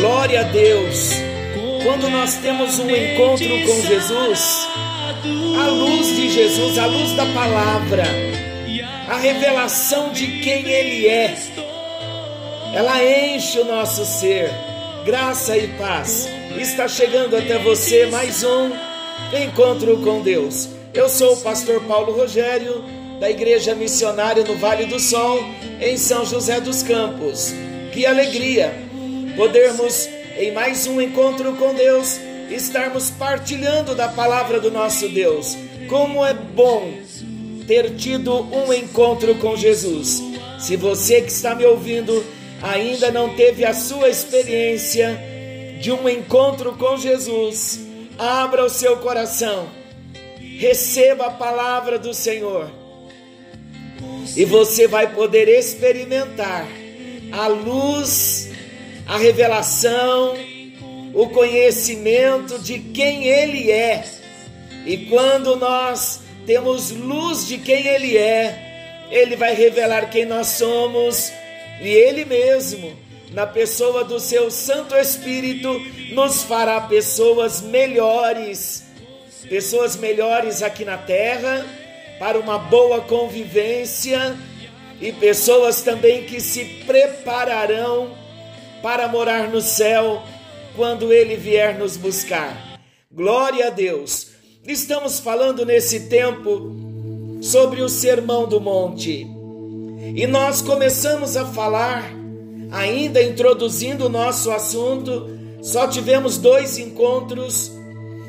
Glória 0.00 0.40
a 0.40 0.44
Deus! 0.44 1.10
Quando 1.84 2.08
nós 2.08 2.36
temos 2.36 2.78
um 2.78 2.88
encontro 2.88 3.46
com 3.66 3.82
Jesus, 3.82 4.66
a 5.62 5.66
luz 5.68 6.16
de 6.16 6.30
Jesus, 6.30 6.78
a 6.78 6.86
luz 6.86 7.12
da 7.12 7.26
palavra, 7.26 8.04
a 9.06 9.18
revelação 9.18 10.10
de 10.10 10.40
quem 10.40 10.66
Ele 10.66 11.06
é, 11.06 11.36
ela 12.72 13.04
enche 13.04 13.58
o 13.58 13.66
nosso 13.66 14.06
ser. 14.06 14.50
Graça 15.04 15.54
e 15.58 15.68
paz. 15.76 16.26
Está 16.58 16.88
chegando 16.88 17.36
até 17.36 17.58
você 17.58 18.06
mais 18.06 18.42
um 18.42 18.70
encontro 19.38 19.98
com 19.98 20.22
Deus. 20.22 20.70
Eu 20.94 21.10
sou 21.10 21.34
o 21.34 21.40
pastor 21.42 21.78
Paulo 21.82 22.14
Rogério, 22.14 22.82
da 23.20 23.30
Igreja 23.30 23.74
Missionária 23.74 24.44
no 24.44 24.56
Vale 24.56 24.86
do 24.86 24.98
Sol, 24.98 25.44
em 25.78 25.98
São 25.98 26.24
José 26.24 26.58
dos 26.58 26.82
Campos. 26.82 27.52
Que 27.92 28.06
alegria 28.06 28.88
podermos, 29.40 30.06
em 30.36 30.52
mais 30.52 30.86
um 30.86 31.00
encontro 31.00 31.54
com 31.54 31.72
Deus, 31.72 32.20
estarmos 32.50 33.08
partilhando 33.08 33.94
da 33.94 34.06
palavra 34.06 34.60
do 34.60 34.70
nosso 34.70 35.08
Deus. 35.08 35.56
Como 35.88 36.22
é 36.22 36.34
bom 36.34 36.92
ter 37.66 37.96
tido 37.96 38.34
um 38.54 38.70
encontro 38.70 39.34
com 39.36 39.56
Jesus. 39.56 40.22
Se 40.58 40.76
você 40.76 41.22
que 41.22 41.32
está 41.32 41.54
me 41.54 41.64
ouvindo 41.64 42.22
ainda 42.60 43.10
não 43.10 43.34
teve 43.34 43.64
a 43.64 43.72
sua 43.72 44.10
experiência 44.10 45.18
de 45.80 45.90
um 45.90 46.06
encontro 46.06 46.76
com 46.76 46.98
Jesus, 46.98 47.80
abra 48.18 48.62
o 48.62 48.68
seu 48.68 48.98
coração, 48.98 49.70
receba 50.58 51.28
a 51.28 51.30
palavra 51.30 51.98
do 51.98 52.12
Senhor 52.12 52.70
e 54.36 54.44
você 54.44 54.86
vai 54.86 55.14
poder 55.14 55.48
experimentar 55.48 56.68
a 57.32 57.46
luz, 57.46 58.49
a 59.10 59.18
revelação, 59.18 60.36
o 61.12 61.28
conhecimento 61.30 62.60
de 62.60 62.78
quem 62.78 63.24
Ele 63.24 63.68
é. 63.68 64.04
E 64.86 64.98
quando 65.06 65.56
nós 65.56 66.20
temos 66.46 66.92
luz 66.92 67.48
de 67.48 67.58
quem 67.58 67.88
Ele 67.88 68.16
é, 68.16 69.08
Ele 69.10 69.34
vai 69.34 69.52
revelar 69.52 70.10
quem 70.10 70.24
nós 70.24 70.46
somos. 70.46 71.32
E 71.82 71.88
Ele 71.88 72.24
mesmo, 72.24 72.96
na 73.32 73.48
pessoa 73.48 74.04
do 74.04 74.20
seu 74.20 74.48
Santo 74.48 74.94
Espírito, 74.94 75.76
nos 76.12 76.44
fará 76.44 76.80
pessoas 76.82 77.60
melhores, 77.60 78.84
pessoas 79.48 79.96
melhores 79.96 80.62
aqui 80.62 80.84
na 80.84 80.96
terra, 80.96 81.66
para 82.20 82.38
uma 82.38 82.58
boa 82.58 83.00
convivência. 83.00 84.38
E 85.00 85.10
pessoas 85.10 85.82
também 85.82 86.26
que 86.26 86.40
se 86.40 86.64
prepararão 86.86 88.19
para 88.82 89.08
morar 89.08 89.48
no 89.48 89.60
céu 89.60 90.22
quando 90.74 91.12
Ele 91.12 91.36
vier 91.36 91.78
nos 91.78 91.96
buscar. 91.96 92.80
Glória 93.12 93.66
a 93.66 93.70
Deus! 93.70 94.28
Estamos 94.66 95.18
falando 95.18 95.64
nesse 95.64 96.08
tempo 96.08 96.76
sobre 97.40 97.82
o 97.82 97.88
Sermão 97.88 98.46
do 98.46 98.60
Monte. 98.60 99.26
E 100.14 100.26
nós 100.26 100.60
começamos 100.60 101.36
a 101.36 101.46
falar, 101.46 102.04
ainda 102.70 103.22
introduzindo 103.22 104.06
o 104.06 104.08
nosso 104.08 104.50
assunto, 104.50 105.38
só 105.62 105.88
tivemos 105.88 106.38
dois 106.38 106.78
encontros, 106.78 107.72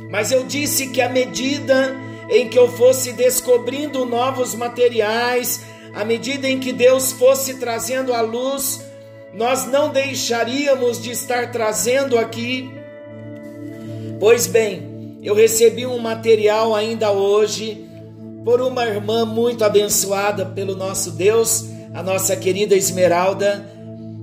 mas 0.10 0.32
eu 0.32 0.44
disse 0.46 0.88
que 0.88 1.02
à 1.02 1.10
medida 1.10 1.96
em 2.30 2.48
que 2.48 2.58
eu 2.58 2.68
fosse 2.70 3.14
descobrindo 3.14 4.06
novos 4.06 4.56
materiais, 4.56 5.62
à 5.94 6.06
medida 6.06 6.48
em 6.48 6.60
que 6.60 6.72
Deus 6.72 7.12
fosse 7.12 7.56
trazendo 7.56 8.14
à 8.14 8.22
luz, 8.22 8.82
nós 9.34 9.66
não 9.66 9.90
deixaríamos 9.90 11.02
de 11.02 11.12
estar 11.12 11.52
trazendo 11.52 12.18
aqui. 12.18 12.70
Pois 14.20 14.46
bem, 14.46 15.18
eu 15.24 15.34
recebi 15.34 15.86
um 15.86 15.98
material 15.98 16.76
ainda 16.76 17.12
hoje 17.12 17.86
por 18.44 18.62
uma 18.62 18.86
irmã 18.86 19.26
muito 19.26 19.64
abençoada 19.64 20.46
pelo 20.46 20.76
nosso 20.76 21.12
Deus, 21.12 21.66
a 21.94 22.02
nossa 22.02 22.36
querida 22.36 22.76
Esmeralda, 22.76 23.66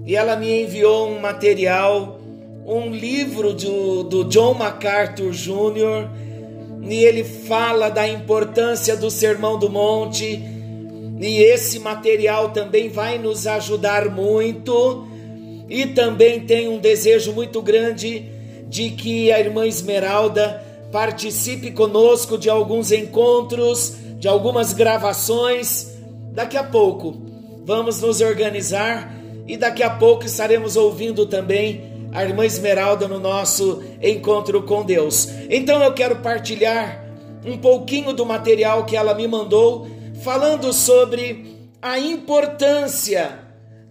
e 0.04 0.16
ela 0.16 0.36
me 0.36 0.62
enviou 0.62 1.08
um 1.08 1.20
material, 1.20 2.20
um 2.66 2.90
livro 2.90 3.54
do, 3.54 4.02
do 4.04 4.24
John 4.24 4.54
MacArthur 4.54 5.30
Jr., 5.30 6.08
e 6.82 7.04
ele 7.04 7.22
fala 7.22 7.90
da 7.90 8.08
importância 8.08 8.96
do 8.96 9.10
Sermão 9.10 9.58
do 9.58 9.68
Monte, 9.68 10.42
e 11.20 11.42
esse 11.42 11.78
material 11.78 12.50
também 12.50 12.88
vai 12.88 13.18
nos 13.18 13.46
ajudar 13.46 14.08
muito, 14.10 15.06
e 15.68 15.86
também 15.86 16.40
tem 16.40 16.68
um 16.68 16.78
desejo 16.78 17.32
muito 17.32 17.60
grande 17.60 18.24
de 18.68 18.90
que 18.90 19.30
a 19.30 19.38
irmã 19.38 19.66
Esmeralda 19.66 20.64
participe 20.90 21.70
conosco 21.70 22.38
de 22.38 22.48
alguns 22.48 22.90
encontros, 22.92 23.94
de 24.18 24.26
algumas 24.26 24.72
gravações. 24.72 25.94
Daqui 26.32 26.56
a 26.56 26.64
pouco 26.64 27.16
vamos 27.64 28.00
nos 28.00 28.20
organizar 28.20 29.14
e 29.46 29.56
daqui 29.56 29.82
a 29.82 29.90
pouco 29.90 30.24
estaremos 30.24 30.76
ouvindo 30.76 31.26
também 31.26 32.08
a 32.12 32.24
irmã 32.24 32.44
Esmeralda 32.44 33.06
no 33.06 33.20
nosso 33.20 33.82
encontro 34.02 34.62
com 34.62 34.84
Deus. 34.84 35.28
Então 35.50 35.82
eu 35.82 35.92
quero 35.92 36.16
partilhar 36.16 37.04
um 37.44 37.58
pouquinho 37.58 38.12
do 38.12 38.24
material 38.24 38.84
que 38.84 38.96
ela 38.96 39.14
me 39.14 39.28
mandou, 39.28 39.86
falando 40.22 40.72
sobre 40.72 41.56
a 41.80 41.98
importância 41.98 43.38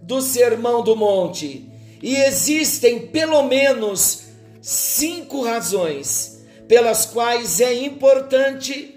do 0.02 0.20
Sermão 0.20 0.82
do 0.82 0.94
Monte. 0.94 1.68
E 2.02 2.16
existem 2.16 3.06
pelo 3.08 3.42
menos 3.42 4.24
cinco 4.60 5.42
razões 5.42 6.44
pelas 6.66 7.06
quais 7.06 7.60
é 7.60 7.72
importante 7.74 8.94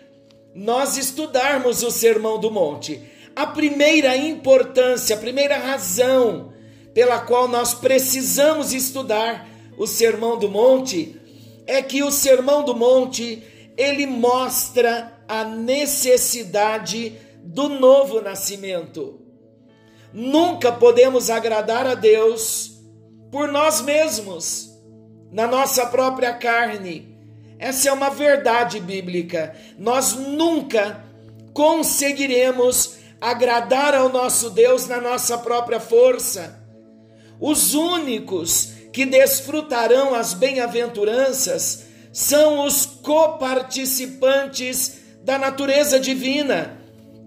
nós 0.53 0.97
estudarmos 0.97 1.81
o 1.83 1.91
Sermão 1.91 2.39
do 2.39 2.51
Monte. 2.51 3.01
A 3.35 3.47
primeira 3.47 4.15
importância, 4.17 5.15
a 5.15 5.19
primeira 5.19 5.57
razão 5.57 6.51
pela 6.93 7.19
qual 7.19 7.47
nós 7.47 7.73
precisamos 7.73 8.73
estudar 8.73 9.47
o 9.77 9.87
Sermão 9.87 10.37
do 10.37 10.49
Monte 10.49 11.15
é 11.65 11.81
que 11.81 12.03
o 12.03 12.11
Sermão 12.11 12.63
do 12.63 12.75
Monte 12.75 13.41
ele 13.77 14.05
mostra 14.05 15.20
a 15.31 15.43
necessidade 15.45 17.17
do 17.41 17.69
novo 17.69 18.19
nascimento. 18.19 19.21
Nunca 20.11 20.73
podemos 20.73 21.29
agradar 21.29 21.87
a 21.87 21.95
Deus 21.95 22.73
por 23.31 23.47
nós 23.47 23.79
mesmos, 23.79 24.69
na 25.31 25.47
nossa 25.47 25.85
própria 25.85 26.33
carne. 26.33 27.17
Essa 27.57 27.87
é 27.87 27.93
uma 27.93 28.09
verdade 28.09 28.81
bíblica. 28.81 29.55
Nós 29.79 30.15
nunca 30.15 31.01
conseguiremos 31.53 32.97
agradar 33.21 33.95
ao 33.95 34.09
nosso 34.09 34.49
Deus 34.49 34.85
na 34.85 34.99
nossa 34.99 35.37
própria 35.37 35.79
força. 35.79 36.61
Os 37.39 37.73
únicos 37.73 38.73
que 38.91 39.05
desfrutarão 39.05 40.13
as 40.13 40.33
bem-aventuranças 40.33 41.85
são 42.11 42.65
os 42.65 42.85
coparticipantes 42.85 44.99
da 45.23 45.37
natureza 45.37 45.99
divina. 45.99 46.79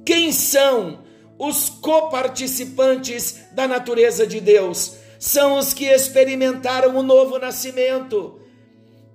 Quem 0.05 0.32
são 0.32 1.05
os 1.38 1.69
coparticipantes 1.69 3.41
da 3.52 3.67
natureza 3.67 4.26
de 4.26 4.41
Deus? 4.41 4.96
São 5.19 5.58
os 5.58 5.73
que 5.73 5.87
experimentaram 5.87 6.96
o 6.96 7.02
novo 7.02 7.38
nascimento. 7.38 8.41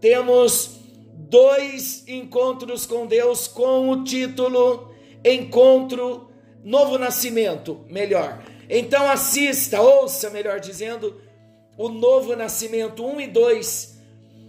temos 0.01 0.79
dois 1.13 2.03
encontros 2.07 2.85
com 2.85 3.05
Deus 3.05 3.47
com 3.47 3.89
o 3.89 4.03
título 4.03 4.91
Encontro 5.23 6.29
Novo 6.63 6.97
Nascimento, 6.97 7.85
melhor. 7.89 8.43
Então 8.69 9.09
assista, 9.09 9.81
ouça, 9.81 10.29
melhor 10.29 10.59
dizendo, 10.59 11.21
o 11.77 11.89
Novo 11.89 12.35
Nascimento 12.35 13.05
1 13.05 13.21
e 13.21 13.27
2, 13.27 13.99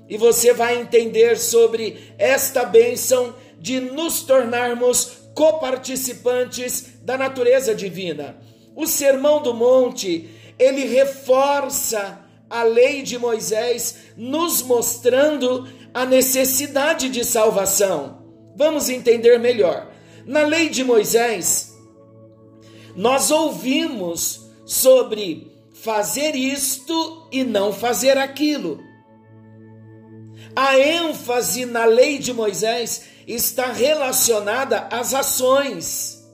e 0.09 0.17
você 0.17 0.53
vai 0.53 0.81
entender 0.81 1.39
sobre 1.39 2.13
esta 2.19 2.65
bênção 2.65 3.35
de 3.61 3.79
nos 3.81 4.23
tornarmos 4.23 5.21
coparticipantes 5.35 7.01
da 7.03 7.17
natureza 7.17 7.75
divina. 7.75 8.39
O 8.75 8.87
Sermão 8.87 9.43
do 9.43 9.53
Monte, 9.53 10.29
ele 10.59 10.87
reforça 10.87 12.25
a 12.49 12.63
lei 12.65 13.03
de 13.03 13.19
Moisés, 13.19 13.99
nos 14.17 14.63
mostrando 14.63 15.69
a 15.95 16.05
necessidade 16.05 17.09
de 17.09 17.25
salvação. 17.25 18.23
Vamos 18.57 18.89
entender 18.89 19.39
melhor. 19.39 19.93
Na 20.27 20.43
lei 20.43 20.69
de 20.69 20.83
Moisés, 20.83 21.73
nós 22.97 23.31
ouvimos 23.31 24.51
sobre 24.67 25.51
fazer 25.73 26.35
isto 26.35 27.29
e 27.33 27.45
não 27.45 27.73
fazer 27.73 28.19
aquilo. 28.19 28.81
A 30.55 30.79
ênfase 30.79 31.65
na 31.65 31.85
lei 31.85 32.19
de 32.19 32.33
Moisés 32.33 33.05
está 33.35 33.73
relacionada 33.73 34.89
às 34.91 35.15
ações. 35.15 36.29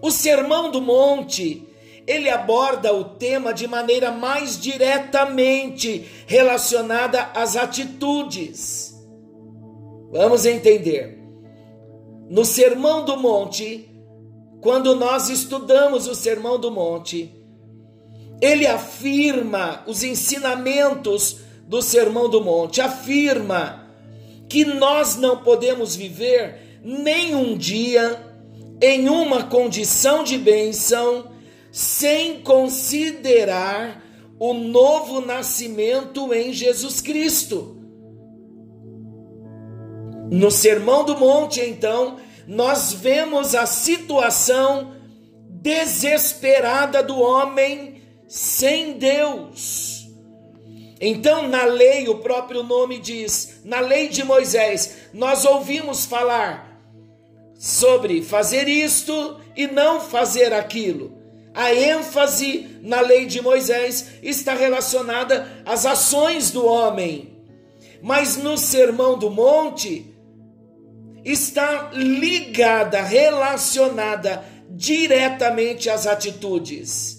O 0.00 0.10
Sermão 0.10 0.70
do 0.70 0.80
Monte, 0.80 1.66
ele 2.06 2.30
aborda 2.30 2.94
o 2.94 3.04
tema 3.04 3.52
de 3.52 3.66
maneira 3.66 4.12
mais 4.12 4.60
diretamente 4.60 6.06
relacionada 6.26 7.30
às 7.34 7.56
atitudes. 7.56 8.94
Vamos 10.10 10.46
entender. 10.46 11.18
No 12.30 12.44
Sermão 12.44 13.04
do 13.04 13.16
Monte, 13.16 13.90
quando 14.60 14.94
nós 14.94 15.28
estudamos 15.28 16.06
o 16.06 16.14
Sermão 16.14 16.58
do 16.58 16.70
Monte, 16.70 17.34
ele 18.40 18.66
afirma 18.66 19.82
os 19.86 20.02
ensinamentos 20.04 21.40
do 21.66 21.82
Sermão 21.82 22.28
do 22.28 22.42
Monte, 22.42 22.80
afirma 22.80 23.87
que 24.48 24.64
nós 24.64 25.16
não 25.16 25.38
podemos 25.38 25.94
viver 25.94 26.80
nem 26.82 27.34
um 27.34 27.56
dia 27.56 28.24
em 28.80 29.08
uma 29.08 29.44
condição 29.44 30.22
de 30.22 30.38
bênção 30.38 31.30
sem 31.70 32.40
considerar 32.40 34.02
o 34.38 34.54
novo 34.54 35.20
nascimento 35.20 36.32
em 36.32 36.52
Jesus 36.52 37.00
Cristo. 37.00 37.76
No 40.30 40.50
Sermão 40.50 41.04
do 41.04 41.18
Monte, 41.18 41.60
então, 41.60 42.18
nós 42.46 42.92
vemos 42.92 43.54
a 43.54 43.66
situação 43.66 44.94
desesperada 45.48 47.02
do 47.02 47.18
homem 47.18 48.02
sem 48.28 48.98
Deus. 48.98 49.97
Então, 51.00 51.46
na 51.46 51.64
lei, 51.64 52.08
o 52.08 52.18
próprio 52.18 52.62
nome 52.62 52.98
diz, 52.98 53.60
na 53.64 53.80
lei 53.80 54.08
de 54.08 54.24
Moisés, 54.24 54.96
nós 55.14 55.44
ouvimos 55.44 56.04
falar 56.04 56.68
sobre 57.58 58.22
fazer 58.22 58.68
isto 58.68 59.36
e 59.56 59.66
não 59.66 60.00
fazer 60.00 60.52
aquilo. 60.52 61.16
A 61.54 61.74
ênfase 61.74 62.78
na 62.82 63.00
lei 63.00 63.26
de 63.26 63.40
Moisés 63.40 64.06
está 64.22 64.54
relacionada 64.54 65.62
às 65.64 65.84
ações 65.84 66.50
do 66.50 66.64
homem. 66.64 67.36
Mas 68.00 68.36
no 68.36 68.56
Sermão 68.56 69.18
do 69.18 69.30
Monte 69.30 70.06
está 71.24 71.90
ligada, 71.92 73.02
relacionada 73.02 74.44
diretamente 74.70 75.90
às 75.90 76.06
atitudes. 76.06 77.18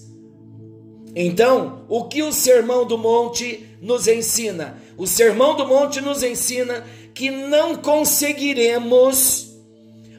Então, 1.14 1.84
o 1.88 2.04
que 2.04 2.22
o 2.22 2.32
Sermão 2.32 2.86
do 2.86 2.96
Monte 2.96 3.68
nos 3.80 4.06
ensina? 4.06 4.80
O 4.96 5.06
Sermão 5.06 5.56
do 5.56 5.66
Monte 5.66 6.00
nos 6.00 6.22
ensina 6.22 6.84
que 7.14 7.30
não 7.30 7.76
conseguiremos 7.76 9.50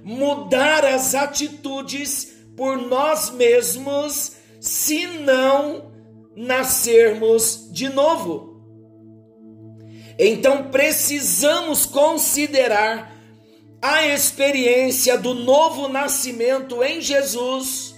mudar 0.04 0.84
as 0.84 1.14
atitudes 1.14 2.34
por 2.56 2.78
nós 2.78 3.30
mesmos 3.30 4.34
se 4.60 5.08
não 5.08 5.92
nascermos 6.36 7.70
de 7.72 7.90
novo. 7.90 8.52
Então 10.18 10.70
precisamos 10.70 11.86
considerar 11.86 13.12
a 13.82 14.06
experiência 14.06 15.18
do 15.18 15.34
novo 15.34 15.88
nascimento 15.88 16.84
em 16.84 17.02
Jesus, 17.02 17.96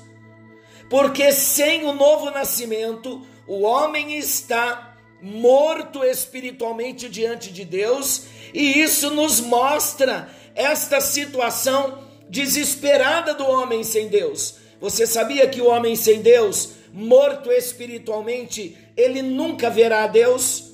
porque 0.89 1.33
sem 1.33 1.83
o 1.83 1.91
novo 1.91 2.31
nascimento, 2.31 3.21
o 3.45 3.63
homem 3.63 4.17
está 4.17 4.92
morto 5.23 6.03
espiritualmente 6.03 7.07
diante 7.07 7.49
de 7.49 7.63
Deus, 7.63 8.23
e 8.53 8.81
isso 8.81 9.09
nos 9.09 9.39
mostra 9.39 10.29
esta 10.53 10.99
situação 10.99 12.03
desesperada 12.29 13.33
do 13.33 13.47
homem 13.47 13.85
sem 13.85 14.09
Deus. 14.09 14.55
Você 14.81 15.07
sabia 15.07 15.47
que 15.47 15.61
o 15.61 15.67
homem 15.67 15.95
sem 15.95 16.21
Deus, 16.21 16.71
morto 16.91 17.49
espiritualmente, 17.49 18.77
ele 18.97 19.21
nunca 19.21 19.69
verá 19.69 20.03
a 20.03 20.07
Deus? 20.07 20.73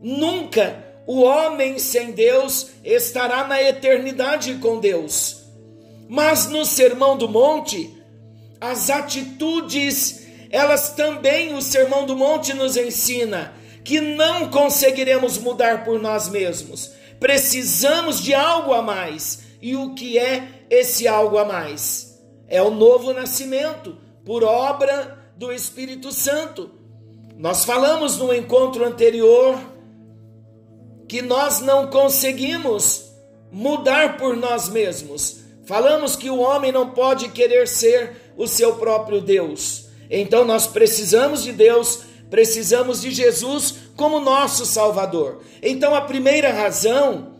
Nunca 0.00 0.82
o 1.06 1.20
homem 1.20 1.78
sem 1.78 2.12
Deus 2.12 2.68
estará 2.82 3.46
na 3.46 3.62
eternidade 3.62 4.54
com 4.54 4.80
Deus. 4.80 5.42
Mas 6.08 6.48
no 6.48 6.64
Sermão 6.64 7.16
do 7.18 7.28
Monte, 7.28 7.94
as 8.58 8.88
atitudes, 8.88 10.22
elas 10.50 10.94
também, 10.94 11.54
o 11.54 11.60
Sermão 11.60 12.06
do 12.06 12.16
Monte 12.16 12.54
nos 12.54 12.76
ensina 12.76 13.60
que 13.84 14.00
não 14.00 14.50
conseguiremos 14.50 15.38
mudar 15.38 15.84
por 15.84 16.00
nós 16.00 16.28
mesmos 16.28 16.92
precisamos 17.22 18.20
de 18.20 18.34
algo 18.34 18.74
a 18.74 18.82
mais. 18.82 19.44
E 19.62 19.76
o 19.76 19.94
que 19.94 20.18
é 20.18 20.64
esse 20.68 21.06
algo 21.06 21.38
a 21.38 21.44
mais? 21.44 22.20
É 22.48 22.60
o 22.60 22.70
novo 22.70 23.12
nascimento 23.12 23.96
por 24.24 24.42
obra 24.42 25.16
do 25.36 25.52
Espírito 25.52 26.10
Santo. 26.10 26.72
Nós 27.38 27.64
falamos 27.64 28.18
no 28.18 28.34
encontro 28.34 28.84
anterior 28.84 29.56
que 31.08 31.22
nós 31.22 31.60
não 31.60 31.86
conseguimos 31.86 33.12
mudar 33.52 34.16
por 34.16 34.36
nós 34.36 34.68
mesmos. 34.68 35.42
Falamos 35.64 36.16
que 36.16 36.28
o 36.28 36.40
homem 36.40 36.72
não 36.72 36.90
pode 36.90 37.28
querer 37.28 37.68
ser 37.68 38.32
o 38.36 38.48
seu 38.48 38.74
próprio 38.74 39.20
Deus. 39.20 39.86
Então 40.10 40.44
nós 40.44 40.66
precisamos 40.66 41.44
de 41.44 41.52
Deus, 41.52 42.02
precisamos 42.32 43.02
de 43.02 43.10
Jesus 43.10 43.74
como 43.94 44.18
nosso 44.18 44.64
Salvador. 44.64 45.42
Então, 45.62 45.94
a 45.94 46.00
primeira 46.00 46.50
razão 46.50 47.34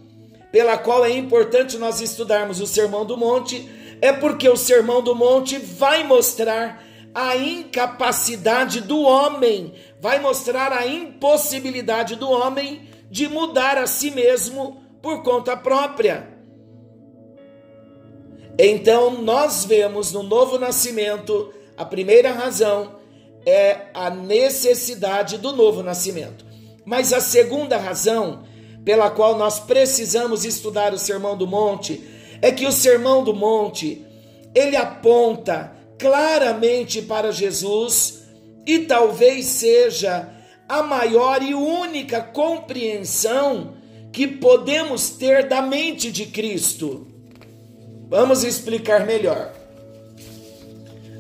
pela 0.53 0.77
qual 0.77 1.03
é 1.03 1.11
importante 1.11 1.79
nós 1.79 2.03
estudarmos 2.03 2.61
o 2.61 2.67
Sermão 2.67 3.07
do 3.07 3.17
Monte 3.17 3.67
é 4.03 4.13
porque 4.13 4.47
o 4.47 4.57
Sermão 4.57 5.01
do 5.01 5.15
Monte 5.15 5.57
vai 5.57 6.05
mostrar 6.05 6.85
a 7.15 7.35
incapacidade 7.35 8.83
do 8.83 9.01
homem, 9.01 9.73
vai 9.99 10.21
mostrar 10.21 10.71
a 10.75 10.87
impossibilidade 10.87 12.15
do 12.15 12.31
homem 12.31 12.87
de 13.11 13.27
mudar 13.29 13.79
a 13.79 13.87
si 13.87 14.11
mesmo 14.11 14.85
por 15.01 15.23
conta 15.23 15.57
própria. 15.57 16.29
Então, 18.59 19.23
nós 19.23 19.65
vemos 19.65 20.13
no 20.13 20.23
novo 20.23 20.59
nascimento 20.59 21.51
a 21.79 21.85
primeira 21.87 22.31
razão 22.31 23.01
é 23.45 23.87
a 23.95 24.11
necessidade 24.11 25.39
do 25.39 25.53
novo 25.53 25.83
nascimento. 25.83 26.45
Mas 26.85 27.13
a 27.13 27.21
segunda 27.21 27.77
razão 27.77 28.45
pela 28.85 29.11
qual 29.11 29.37
nós 29.37 29.61
precisamos 29.61 30.45
estudar 30.45 30.93
o 30.93 30.99
Sermão 30.99 31.37
do 31.37 31.47
Monte 31.47 32.03
é 32.41 32.51
que 32.51 32.67
o 32.67 32.73
Sermão 32.73 33.23
do 33.23 33.35
Monte 33.35 34.05
ele 34.55 34.77
aponta 34.77 35.73
claramente 35.99 37.01
para 37.03 37.31
Jesus 37.31 38.23
e 38.67 38.81
talvez 38.81 39.47
seja 39.47 40.29
a 40.69 40.83
maior 40.83 41.43
e 41.43 41.55
única 41.55 42.21
compreensão 42.21 43.75
que 44.13 44.27
podemos 44.27 45.11
ter 45.11 45.49
da 45.49 45.63
mente 45.63 46.11
de 46.11 46.27
Cristo. 46.27 47.07
Vamos 48.09 48.45
explicar 48.45 49.07
melhor. 49.07 49.53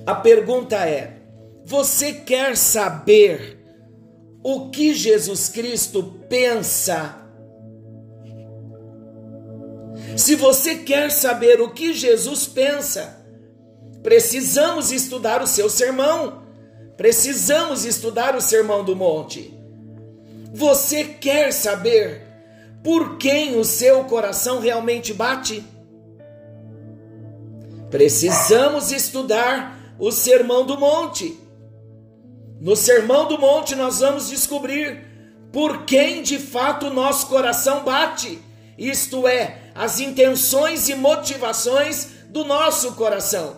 A 0.07 0.15
pergunta 0.15 0.77
é: 0.77 1.22
você 1.65 2.13
quer 2.13 2.57
saber 2.57 3.59
o 4.43 4.71
que 4.71 4.95
Jesus 4.95 5.49
Cristo 5.49 6.21
pensa? 6.29 7.19
Se 10.17 10.35
você 10.35 10.77
quer 10.77 11.11
saber 11.11 11.61
o 11.61 11.71
que 11.71 11.95
Jesus 11.95 12.47
pensa, 12.47 13.25
precisamos 14.03 14.93
estudar 14.93 15.43
o 15.43 15.47
seu 15.47 15.69
sermão. 15.69 16.43
Precisamos 16.97 17.85
estudar 17.85 18.37
o 18.37 18.41
Sermão 18.41 18.85
do 18.85 18.95
Monte. 18.95 19.53
Você 20.53 21.05
quer 21.05 21.53
saber 21.53 22.23
por 22.85 23.17
quem 23.17 23.59
o 23.59 23.65
seu 23.65 24.05
coração 24.05 24.61
realmente 24.61 25.15
bate? 25.15 25.65
Precisamos 27.91 28.93
estudar 28.93 29.97
o 29.99 30.13
Sermão 30.13 30.65
do 30.65 30.79
Monte. 30.79 31.39
No 32.63 32.77
Sermão 32.77 33.27
do 33.27 33.37
Monte, 33.41 33.75
nós 33.75 33.99
vamos 33.99 34.29
descobrir 34.29 35.05
por 35.53 35.85
quem 35.85 36.23
de 36.23 36.39
fato 36.39 36.91
nosso 36.91 37.27
coração 37.27 37.83
bate, 37.83 38.39
isto 38.79 39.27
é, 39.27 39.73
as 39.75 39.99
intenções 39.99 40.89
e 40.89 40.95
motivações 40.95 42.11
do 42.29 42.45
nosso 42.45 42.93
coração. 42.93 43.57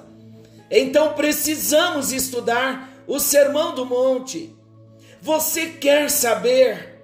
Então 0.70 1.12
precisamos 1.12 2.12
estudar 2.12 3.04
o 3.06 3.20
Sermão 3.20 3.74
do 3.74 3.84
Monte. 3.84 4.56
Você 5.20 5.66
quer 5.66 6.10
saber 6.10 7.02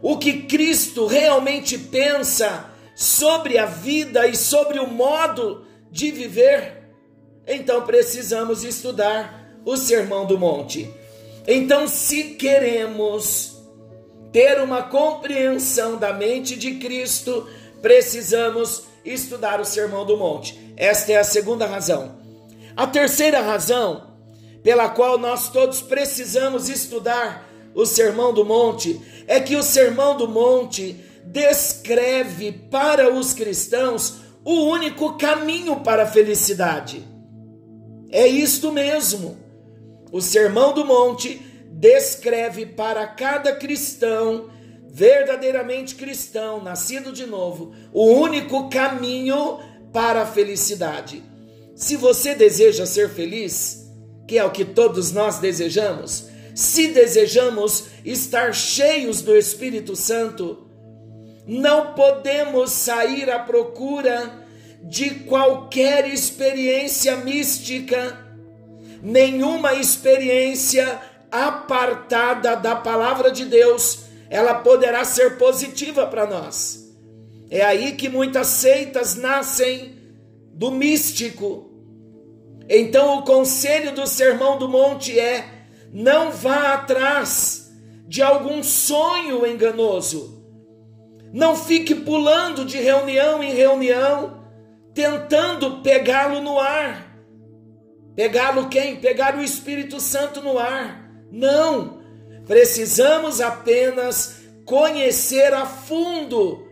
o 0.00 0.16
que 0.16 0.44
Cristo 0.44 1.04
realmente 1.04 1.76
pensa 1.76 2.70
sobre 2.96 3.58
a 3.58 3.66
vida 3.66 4.26
e 4.26 4.34
sobre 4.34 4.78
o 4.78 4.86
modo 4.86 5.66
de 5.90 6.10
viver? 6.10 6.88
Então 7.46 7.82
precisamos 7.82 8.64
estudar 8.64 9.60
o 9.62 9.76
Sermão 9.76 10.24
do 10.24 10.38
Monte. 10.38 10.90
Então, 11.46 11.88
se 11.88 12.34
queremos 12.34 13.56
ter 14.32 14.60
uma 14.60 14.82
compreensão 14.82 15.96
da 15.96 16.12
mente 16.12 16.56
de 16.56 16.74
Cristo, 16.74 17.48
precisamos 17.80 18.84
estudar 19.04 19.60
o 19.60 19.64
Sermão 19.64 20.04
do 20.04 20.16
Monte. 20.16 20.58
Esta 20.76 21.12
é 21.12 21.16
a 21.16 21.24
segunda 21.24 21.66
razão. 21.66 22.18
A 22.76 22.86
terceira 22.86 23.40
razão 23.40 24.08
pela 24.62 24.88
qual 24.88 25.18
nós 25.18 25.48
todos 25.50 25.80
precisamos 25.80 26.68
estudar 26.68 27.48
o 27.74 27.86
Sermão 27.86 28.32
do 28.32 28.44
Monte 28.44 29.00
é 29.26 29.40
que 29.40 29.56
o 29.56 29.62
Sermão 29.62 30.16
do 30.16 30.28
Monte 30.28 30.96
descreve 31.24 32.52
para 32.52 33.12
os 33.12 33.32
cristãos 33.32 34.18
o 34.44 34.64
único 34.64 35.16
caminho 35.16 35.80
para 35.80 36.04
a 36.04 36.06
felicidade. 36.06 37.06
É 38.10 38.26
isto 38.26 38.72
mesmo. 38.72 39.36
O 40.10 40.20
Sermão 40.20 40.72
do 40.72 40.84
Monte 40.84 41.40
descreve 41.70 42.66
para 42.66 43.06
cada 43.06 43.54
cristão, 43.54 44.50
verdadeiramente 44.88 45.94
cristão, 45.94 46.62
nascido 46.62 47.12
de 47.12 47.26
novo, 47.26 47.72
o 47.92 48.06
único 48.06 48.68
caminho 48.68 49.58
para 49.92 50.22
a 50.22 50.26
felicidade. 50.26 51.22
Se 51.76 51.94
você 51.94 52.34
deseja 52.34 52.86
ser 52.86 53.10
feliz, 53.10 53.86
que 54.26 54.38
é 54.38 54.44
o 54.44 54.50
que 54.50 54.64
todos 54.64 55.12
nós 55.12 55.38
desejamos, 55.38 56.26
se 56.54 56.88
desejamos 56.88 57.84
estar 58.04 58.52
cheios 58.52 59.22
do 59.22 59.36
Espírito 59.36 59.94
Santo, 59.94 60.66
não 61.46 61.94
podemos 61.94 62.72
sair 62.72 63.30
à 63.30 63.38
procura 63.38 64.46
de 64.82 65.10
qualquer 65.20 66.06
experiência 66.12 67.16
mística 67.16 68.27
nenhuma 69.02 69.74
experiência 69.74 71.00
apartada 71.30 72.56
da 72.56 72.74
palavra 72.76 73.30
de 73.30 73.44
Deus, 73.44 74.04
ela 74.30 74.54
poderá 74.54 75.04
ser 75.04 75.36
positiva 75.38 76.06
para 76.06 76.26
nós. 76.26 76.88
É 77.50 77.64
aí 77.64 77.92
que 77.92 78.08
muitas 78.08 78.48
seitas 78.48 79.14
nascem 79.14 79.96
do 80.52 80.70
místico. 80.70 81.70
Então 82.68 83.18
o 83.18 83.22
conselho 83.22 83.94
do 83.94 84.06
Sermão 84.06 84.58
do 84.58 84.68
Monte 84.68 85.18
é: 85.18 85.44
não 85.92 86.30
vá 86.30 86.74
atrás 86.74 87.70
de 88.06 88.22
algum 88.22 88.62
sonho 88.62 89.46
enganoso. 89.46 90.36
Não 91.32 91.56
fique 91.56 91.94
pulando 91.94 92.64
de 92.64 92.78
reunião 92.78 93.42
em 93.42 93.52
reunião, 93.52 94.44
tentando 94.94 95.82
pegá-lo 95.82 96.40
no 96.40 96.58
ar. 96.58 97.07
Pegá-lo 98.18 98.68
quem? 98.68 98.96
Pegar 98.96 99.36
o 99.36 99.44
Espírito 99.44 100.00
Santo 100.00 100.42
no 100.42 100.58
ar. 100.58 101.08
Não! 101.30 102.02
Precisamos 102.48 103.40
apenas 103.40 104.40
conhecer 104.64 105.54
a 105.54 105.64
fundo 105.64 106.66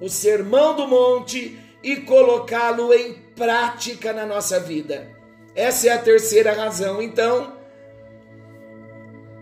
o 0.00 0.08
Sermão 0.08 0.76
do 0.76 0.86
Monte 0.86 1.58
e 1.82 1.96
colocá-lo 1.96 2.94
em 2.94 3.14
prática 3.34 4.12
na 4.12 4.24
nossa 4.24 4.60
vida. 4.60 5.08
Essa 5.56 5.88
é 5.88 5.90
a 5.90 5.98
terceira 5.98 6.52
razão. 6.52 7.02
Então, 7.02 7.52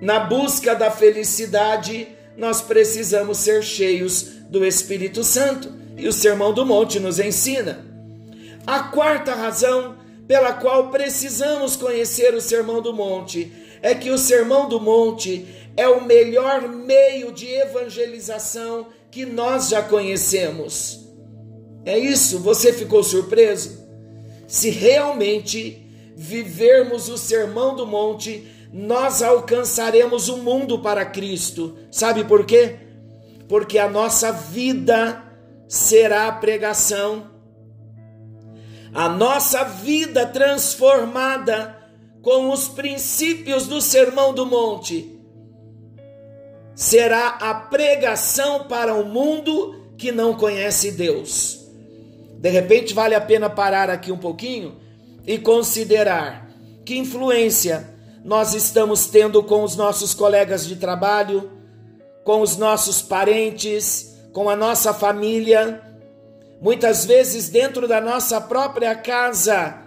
na 0.00 0.18
busca 0.18 0.74
da 0.74 0.90
felicidade, 0.90 2.08
nós 2.38 2.62
precisamos 2.62 3.36
ser 3.36 3.62
cheios 3.62 4.22
do 4.48 4.64
Espírito 4.64 5.22
Santo. 5.22 5.70
E 5.98 6.08
o 6.08 6.12
Sermão 6.12 6.54
do 6.54 6.64
Monte 6.64 6.98
nos 6.98 7.18
ensina. 7.20 7.84
A 8.66 8.84
quarta 8.84 9.34
razão 9.34 9.99
pela 10.30 10.52
qual 10.52 10.90
precisamos 10.90 11.74
conhecer 11.74 12.32
o 12.36 12.40
Sermão 12.40 12.80
do 12.80 12.94
Monte 12.94 13.50
é 13.82 13.96
que 13.96 14.10
o 14.10 14.16
Sermão 14.16 14.68
do 14.68 14.80
Monte 14.80 15.44
é 15.76 15.88
o 15.88 16.04
melhor 16.04 16.68
meio 16.68 17.32
de 17.32 17.48
evangelização 17.48 18.86
que 19.10 19.26
nós 19.26 19.70
já 19.70 19.82
conhecemos. 19.82 21.04
É 21.84 21.98
isso? 21.98 22.38
Você 22.38 22.72
ficou 22.72 23.02
surpreso? 23.02 23.84
Se 24.46 24.70
realmente 24.70 25.84
vivermos 26.14 27.08
o 27.08 27.18
Sermão 27.18 27.74
do 27.74 27.84
Monte, 27.84 28.46
nós 28.72 29.24
alcançaremos 29.24 30.28
o 30.28 30.36
mundo 30.36 30.78
para 30.78 31.04
Cristo. 31.04 31.76
Sabe 31.90 32.22
por 32.22 32.46
quê? 32.46 32.76
Porque 33.48 33.80
a 33.80 33.90
nossa 33.90 34.30
vida 34.30 35.24
será 35.66 36.28
a 36.28 36.32
pregação 36.32 37.29
a 38.94 39.08
nossa 39.08 39.64
vida 39.64 40.26
transformada 40.26 41.76
com 42.22 42.50
os 42.50 42.68
princípios 42.68 43.66
do 43.66 43.80
Sermão 43.80 44.34
do 44.34 44.44
Monte 44.44 45.18
será 46.74 47.28
a 47.40 47.54
pregação 47.54 48.64
para 48.64 48.94
o 48.94 49.02
um 49.02 49.04
mundo 49.04 49.94
que 49.96 50.10
não 50.10 50.34
conhece 50.34 50.92
Deus. 50.92 51.60
De 52.38 52.48
repente, 52.48 52.94
vale 52.94 53.14
a 53.14 53.20
pena 53.20 53.50
parar 53.50 53.90
aqui 53.90 54.10
um 54.10 54.18
pouquinho 54.18 54.76
e 55.26 55.38
considerar 55.38 56.48
que 56.84 56.96
influência 56.96 57.94
nós 58.24 58.54
estamos 58.54 59.06
tendo 59.06 59.42
com 59.42 59.62
os 59.62 59.76
nossos 59.76 60.14
colegas 60.14 60.66
de 60.66 60.76
trabalho, 60.76 61.50
com 62.24 62.40
os 62.40 62.56
nossos 62.56 63.02
parentes, 63.02 64.16
com 64.32 64.48
a 64.48 64.56
nossa 64.56 64.92
família 64.94 65.89
muitas 66.60 67.04
vezes 67.04 67.48
dentro 67.48 67.88
da 67.88 68.00
nossa 68.00 68.40
própria 68.40 68.94
casa. 68.94 69.78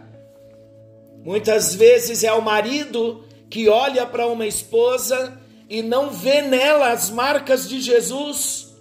Muitas 1.23 1.75
vezes 1.75 2.23
é 2.23 2.33
o 2.33 2.41
marido 2.41 3.23
que 3.49 3.69
olha 3.69 4.05
para 4.05 4.27
uma 4.27 4.47
esposa 4.47 5.39
e 5.69 5.81
não 5.81 6.09
vê 6.09 6.41
nela 6.41 6.91
as 6.91 7.09
marcas 7.09 7.69
de 7.69 7.79
Jesus. 7.79 8.75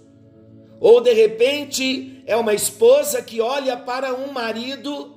Ou 0.79 0.99
de 0.99 1.13
repente 1.13 2.23
é 2.25 2.35
uma 2.35 2.53
esposa 2.53 3.21
que 3.21 3.39
olha 3.39 3.77
para 3.77 4.13
um 4.13 4.31
marido 4.31 5.15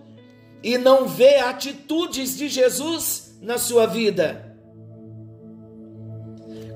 e 0.63 0.79
não 0.79 1.09
vê 1.09 1.37
atitudes 1.39 2.37
de 2.37 2.49
Jesus 2.49 3.37
na 3.41 3.59
sua 3.59 3.87
vida. 3.87 4.55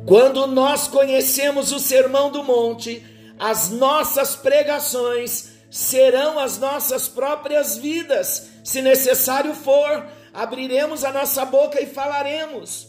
Quando 0.07 0.47
nós 0.47 0.89
conhecemos 0.89 1.73
o 1.73 1.79
Sermão 1.79 2.31
do 2.31 2.43
Monte, 2.43 3.05
as 3.39 3.71
nossas 3.71 4.35
pregações 4.35 5.50
serão 5.71 6.39
as 6.39 6.59
nossas 6.59 7.09
próprias 7.09 7.79
vidas. 7.79 8.49
Se 8.65 8.83
necessário 8.83 9.55
for, 9.55 10.07
abriremos 10.35 11.05
a 11.05 11.13
nossa 11.13 11.45
boca 11.45 11.81
e 11.81 11.87
falaremos. 11.87 12.89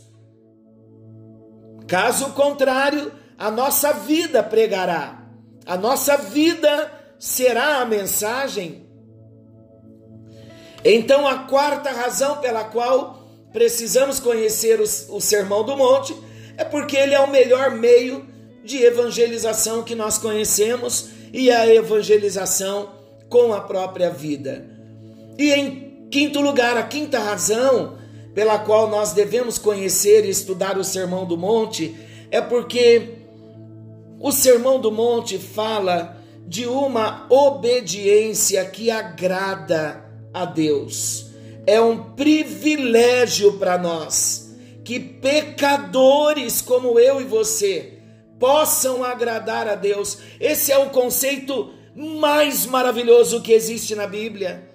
Caso 1.87 2.31
contrário, 2.31 3.11
a 3.37 3.51
nossa 3.51 3.93
vida 3.93 4.41
pregará, 4.41 5.23
a 5.65 5.77
nossa 5.77 6.17
vida 6.17 6.91
será 7.19 7.81
a 7.81 7.85
mensagem. 7.85 8.89
Então, 10.83 11.27
a 11.27 11.39
quarta 11.39 11.91
razão 11.91 12.37
pela 12.37 12.63
qual 12.63 13.27
precisamos 13.53 14.19
conhecer 14.19 14.79
o, 14.79 14.83
o 15.15 15.21
Sermão 15.21 15.63
do 15.63 15.77
Monte 15.77 16.15
é 16.57 16.63
porque 16.63 16.97
ele 16.97 17.13
é 17.13 17.19
o 17.19 17.29
melhor 17.29 17.71
meio 17.71 18.25
de 18.63 18.77
evangelização 18.83 19.83
que 19.83 19.93
nós 19.93 20.17
conhecemos 20.17 21.09
e 21.33 21.51
a 21.51 21.67
evangelização 21.73 22.89
com 23.29 23.53
a 23.53 23.61
própria 23.61 24.09
vida. 24.09 24.65
E 25.37 25.51
em 25.51 26.07
quinto 26.11 26.41
lugar, 26.41 26.77
a 26.77 26.83
quinta 26.83 27.19
razão 27.19 27.97
pela 28.33 28.59
qual 28.59 28.89
nós 28.89 29.13
devemos 29.13 29.57
conhecer 29.57 30.25
e 30.25 30.29
estudar 30.29 30.77
o 30.77 30.83
Sermão 30.83 31.25
do 31.25 31.37
Monte 31.37 31.95
é 32.29 32.41
porque 32.41 33.09
o 34.19 34.31
Sermão 34.31 34.79
do 34.79 34.91
Monte 34.91 35.37
fala 35.37 36.17
de 36.47 36.65
uma 36.65 37.25
obediência 37.29 38.63
que 38.65 38.91
agrada 38.91 40.05
a 40.33 40.45
Deus. 40.45 41.27
É 41.65 41.79
um 41.79 42.13
privilégio 42.13 43.53
para 43.53 43.77
nós 43.77 44.49
que 44.83 44.99
pecadores 44.99 46.61
como 46.61 46.99
eu 46.99 47.21
e 47.21 47.23
você 47.23 48.00
possam 48.41 49.03
agradar 49.03 49.67
a 49.67 49.75
Deus. 49.75 50.17
Esse 50.39 50.71
é 50.71 50.77
o 50.79 50.89
conceito 50.89 51.71
mais 51.95 52.65
maravilhoso 52.65 53.43
que 53.43 53.53
existe 53.53 53.93
na 53.93 54.07
Bíblia. 54.07 54.67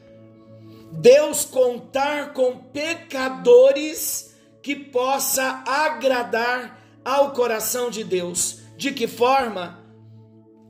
Deus 0.93 1.45
contar 1.45 2.33
com 2.33 2.59
pecadores 2.59 4.37
que 4.63 4.77
possa 4.77 5.65
agradar 5.67 6.81
ao 7.05 7.33
coração 7.33 7.91
de 7.91 8.05
Deus. 8.05 8.61
De 8.77 8.93
que 8.93 9.09
forma? 9.09 9.85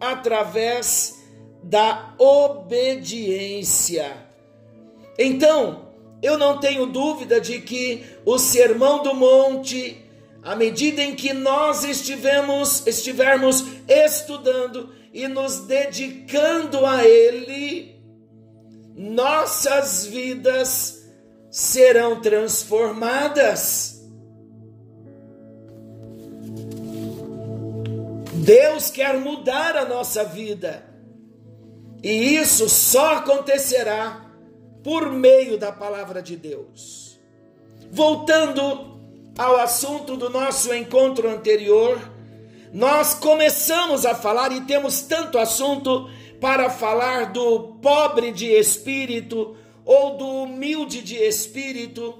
Através 0.00 1.22
da 1.62 2.14
obediência. 2.18 4.10
Então, 5.18 5.90
eu 6.22 6.38
não 6.38 6.58
tenho 6.58 6.86
dúvida 6.86 7.38
de 7.40 7.60
que 7.60 8.06
o 8.24 8.38
Sermão 8.38 9.02
do 9.02 9.12
Monte, 9.14 10.02
à 10.46 10.54
medida 10.54 11.02
em 11.02 11.16
que 11.16 11.32
nós 11.32 11.82
estivemos, 11.82 12.86
estivermos 12.86 13.64
estudando 13.88 14.94
e 15.12 15.26
nos 15.26 15.62
dedicando 15.62 16.86
a 16.86 17.04
Ele, 17.04 18.00
nossas 18.94 20.06
vidas 20.06 21.04
serão 21.50 22.20
transformadas. 22.20 24.06
Deus 28.34 28.88
quer 28.88 29.18
mudar 29.18 29.76
a 29.76 29.84
nossa 29.84 30.22
vida. 30.22 30.88
E 32.00 32.36
isso 32.36 32.68
só 32.68 33.16
acontecerá 33.16 34.30
por 34.84 35.10
meio 35.10 35.58
da 35.58 35.72
palavra 35.72 36.22
de 36.22 36.36
Deus. 36.36 37.18
Voltando 37.90 38.95
ao 39.38 39.56
assunto 39.56 40.16
do 40.16 40.30
nosso 40.30 40.72
encontro 40.74 41.28
anterior, 41.28 41.98
nós 42.72 43.14
começamos 43.14 44.04
a 44.04 44.14
falar 44.14 44.52
e 44.52 44.62
temos 44.62 45.02
tanto 45.02 45.38
assunto 45.38 46.08
para 46.40 46.68
falar 46.70 47.32
do 47.32 47.74
pobre 47.80 48.32
de 48.32 48.46
espírito 48.46 49.56
ou 49.84 50.16
do 50.16 50.26
humilde 50.42 51.00
de 51.02 51.16
espírito, 51.16 52.18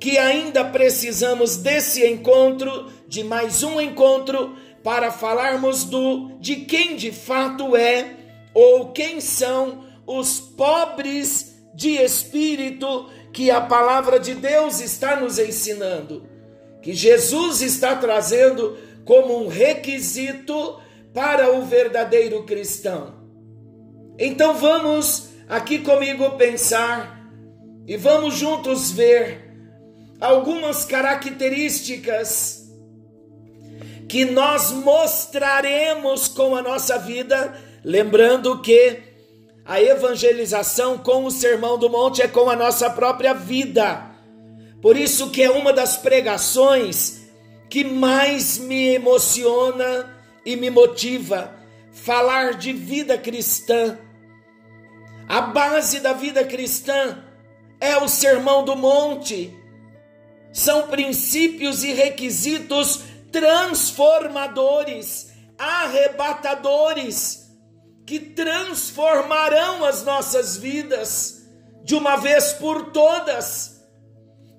que 0.00 0.18
ainda 0.18 0.64
precisamos 0.64 1.56
desse 1.56 2.06
encontro, 2.06 2.90
de 3.08 3.22
mais 3.22 3.62
um 3.62 3.80
encontro 3.80 4.56
para 4.82 5.10
falarmos 5.10 5.84
do 5.84 6.32
de 6.40 6.56
quem 6.56 6.96
de 6.96 7.12
fato 7.12 7.76
é 7.76 8.14
ou 8.52 8.92
quem 8.92 9.20
são 9.20 9.84
os 10.06 10.38
pobres 10.38 11.56
de 11.74 11.90
espírito 11.96 13.08
que 13.32 13.50
a 13.50 13.60
palavra 13.60 14.18
de 14.18 14.34
Deus 14.34 14.80
está 14.80 15.16
nos 15.16 15.38
ensinando, 15.38 16.26
que 16.86 16.94
Jesus 16.94 17.62
está 17.62 17.96
trazendo 17.96 18.78
como 19.04 19.42
um 19.42 19.48
requisito 19.48 20.80
para 21.12 21.52
o 21.52 21.62
verdadeiro 21.62 22.44
cristão. 22.44 23.12
Então 24.16 24.54
vamos 24.54 25.30
aqui 25.48 25.80
comigo 25.80 26.30
pensar 26.36 27.28
e 27.88 27.96
vamos 27.96 28.36
juntos 28.36 28.92
ver 28.92 29.52
algumas 30.20 30.84
características 30.84 32.70
que 34.08 34.24
nós 34.24 34.70
mostraremos 34.70 36.28
com 36.28 36.54
a 36.54 36.62
nossa 36.62 36.98
vida, 36.98 37.60
lembrando 37.82 38.62
que 38.62 39.02
a 39.64 39.82
evangelização 39.82 40.98
com 40.98 41.24
o 41.24 41.32
Sermão 41.32 41.76
do 41.76 41.90
Monte 41.90 42.22
é 42.22 42.28
com 42.28 42.48
a 42.48 42.54
nossa 42.54 42.88
própria 42.88 43.34
vida. 43.34 44.15
Por 44.86 44.96
isso 44.96 45.30
que 45.30 45.42
é 45.42 45.50
uma 45.50 45.72
das 45.72 45.96
pregações 45.96 47.22
que 47.68 47.82
mais 47.82 48.56
me 48.56 48.94
emociona 48.94 50.16
e 50.44 50.54
me 50.54 50.70
motiva 50.70 51.52
falar 51.90 52.54
de 52.54 52.72
vida 52.72 53.18
cristã. 53.18 53.98
A 55.28 55.40
base 55.40 55.98
da 55.98 56.12
vida 56.12 56.44
cristã 56.44 57.20
é 57.80 57.96
o 57.96 58.06
Sermão 58.06 58.64
do 58.64 58.76
Monte. 58.76 59.52
São 60.52 60.86
princípios 60.86 61.82
e 61.82 61.92
requisitos 61.92 63.00
transformadores, 63.32 65.32
arrebatadores, 65.58 67.50
que 68.06 68.20
transformarão 68.20 69.84
as 69.84 70.04
nossas 70.04 70.56
vidas 70.56 71.44
de 71.82 71.96
uma 71.96 72.14
vez 72.14 72.52
por 72.52 72.92
todas. 72.92 73.75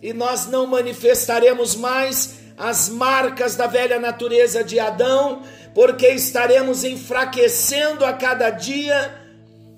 E 0.01 0.13
nós 0.13 0.47
não 0.47 0.67
manifestaremos 0.67 1.75
mais 1.75 2.35
as 2.57 2.89
marcas 2.89 3.55
da 3.55 3.67
velha 3.67 3.99
natureza 3.99 4.63
de 4.63 4.79
Adão, 4.79 5.43
porque 5.73 6.07
estaremos 6.07 6.83
enfraquecendo 6.83 8.03
a 8.03 8.13
cada 8.13 8.49
dia 8.49 9.27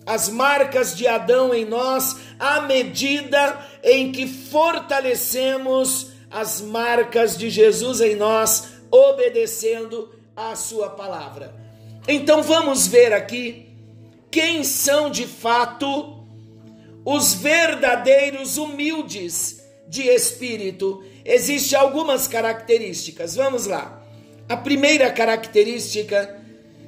as 0.05 0.27
marcas 0.29 0.95
de 0.95 1.07
Adão 1.07 1.53
em 1.53 1.65
nós, 1.65 2.17
à 2.39 2.61
medida 2.61 3.59
em 3.83 4.11
que 4.11 4.25
fortalecemos 4.27 6.07
as 6.31 6.61
marcas 6.61 7.37
de 7.37 7.49
Jesus 7.49 8.01
em 8.01 8.15
nós, 8.15 8.69
obedecendo 8.89 10.09
a 10.35 10.55
Sua 10.55 10.89
palavra. 10.89 11.53
Então 12.07 12.41
vamos 12.41 12.87
ver 12.87 13.13
aqui 13.13 13.67
quem 14.31 14.63
são 14.63 15.09
de 15.11 15.27
fato 15.27 16.17
os 17.05 17.33
verdadeiros 17.33 18.57
humildes 18.57 19.61
de 19.89 20.03
espírito. 20.03 21.03
Existem 21.25 21.77
algumas 21.77 22.27
características. 22.27 23.35
Vamos 23.35 23.65
lá. 23.65 24.01
A 24.47 24.55
primeira 24.55 25.11
característica, 25.11 26.39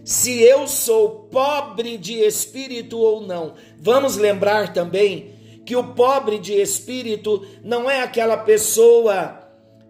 se 0.05 0.41
eu 0.41 0.67
sou 0.67 1.27
pobre 1.31 1.97
de 1.97 2.13
espírito 2.19 2.99
ou 2.99 3.21
não. 3.21 3.55
Vamos 3.79 4.15
lembrar 4.17 4.71
também 4.73 5.33
que 5.65 5.75
o 5.75 5.93
pobre 5.93 6.39
de 6.39 6.53
espírito 6.53 7.45
não 7.63 7.89
é 7.89 8.01
aquela 8.01 8.37
pessoa 8.37 9.39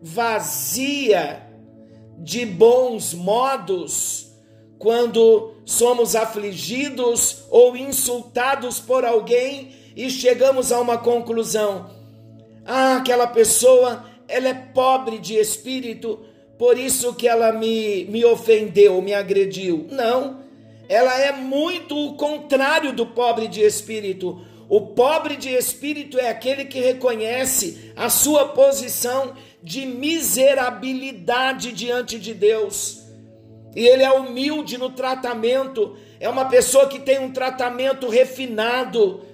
vazia 0.01 1.47
de 2.17 2.45
bons 2.45 3.13
modos 3.13 4.31
quando 4.77 5.53
somos 5.63 6.15
afligidos 6.15 7.43
ou 7.49 7.77
insultados 7.77 8.79
por 8.79 9.05
alguém 9.05 9.75
e 9.95 10.09
chegamos 10.09 10.71
a 10.71 10.79
uma 10.79 10.97
conclusão. 10.97 12.00
Ah, 12.73 12.95
aquela 12.95 13.27
pessoa, 13.27 14.05
ela 14.29 14.47
é 14.47 14.53
pobre 14.53 15.17
de 15.17 15.35
espírito, 15.35 16.21
por 16.57 16.77
isso 16.77 17.13
que 17.13 17.27
ela 17.27 17.51
me, 17.51 18.05
me 18.05 18.23
ofendeu, 18.23 19.01
me 19.01 19.13
agrediu. 19.13 19.87
Não, 19.91 20.39
ela 20.87 21.19
é 21.19 21.33
muito 21.33 21.97
o 21.97 22.13
contrário 22.13 22.93
do 22.93 23.05
pobre 23.07 23.49
de 23.49 23.59
espírito. 23.59 24.39
O 24.69 24.79
pobre 24.95 25.35
de 25.35 25.49
espírito 25.49 26.17
é 26.17 26.29
aquele 26.29 26.63
que 26.63 26.79
reconhece 26.79 27.91
a 27.93 28.09
sua 28.09 28.47
posição 28.47 29.33
de 29.61 29.85
miserabilidade 29.85 31.73
diante 31.73 32.17
de 32.17 32.33
Deus. 32.33 33.01
E 33.75 33.85
ele 33.85 34.03
é 34.03 34.13
humilde 34.13 34.77
no 34.77 34.91
tratamento, 34.91 35.97
é 36.21 36.29
uma 36.29 36.45
pessoa 36.45 36.87
que 36.87 36.99
tem 36.99 37.19
um 37.19 37.33
tratamento 37.33 38.07
refinado, 38.07 39.25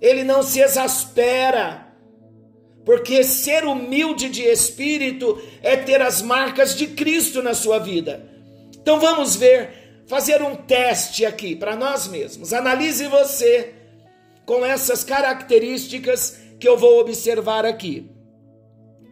ele 0.00 0.22
não 0.22 0.44
se 0.44 0.60
exaspera, 0.60 1.83
porque 2.84 3.24
ser 3.24 3.64
humilde 3.64 4.28
de 4.28 4.42
espírito 4.42 5.40
é 5.62 5.76
ter 5.76 6.02
as 6.02 6.20
marcas 6.20 6.76
de 6.76 6.88
Cristo 6.88 7.42
na 7.42 7.54
sua 7.54 7.78
vida. 7.78 8.28
Então 8.80 9.00
vamos 9.00 9.36
ver, 9.36 10.02
fazer 10.06 10.42
um 10.42 10.54
teste 10.54 11.24
aqui 11.24 11.56
para 11.56 11.74
nós 11.74 12.06
mesmos. 12.08 12.52
Analise 12.52 13.06
você 13.08 13.74
com 14.44 14.64
essas 14.64 15.02
características 15.02 16.38
que 16.60 16.68
eu 16.68 16.76
vou 16.76 17.00
observar 17.00 17.64
aqui 17.64 18.14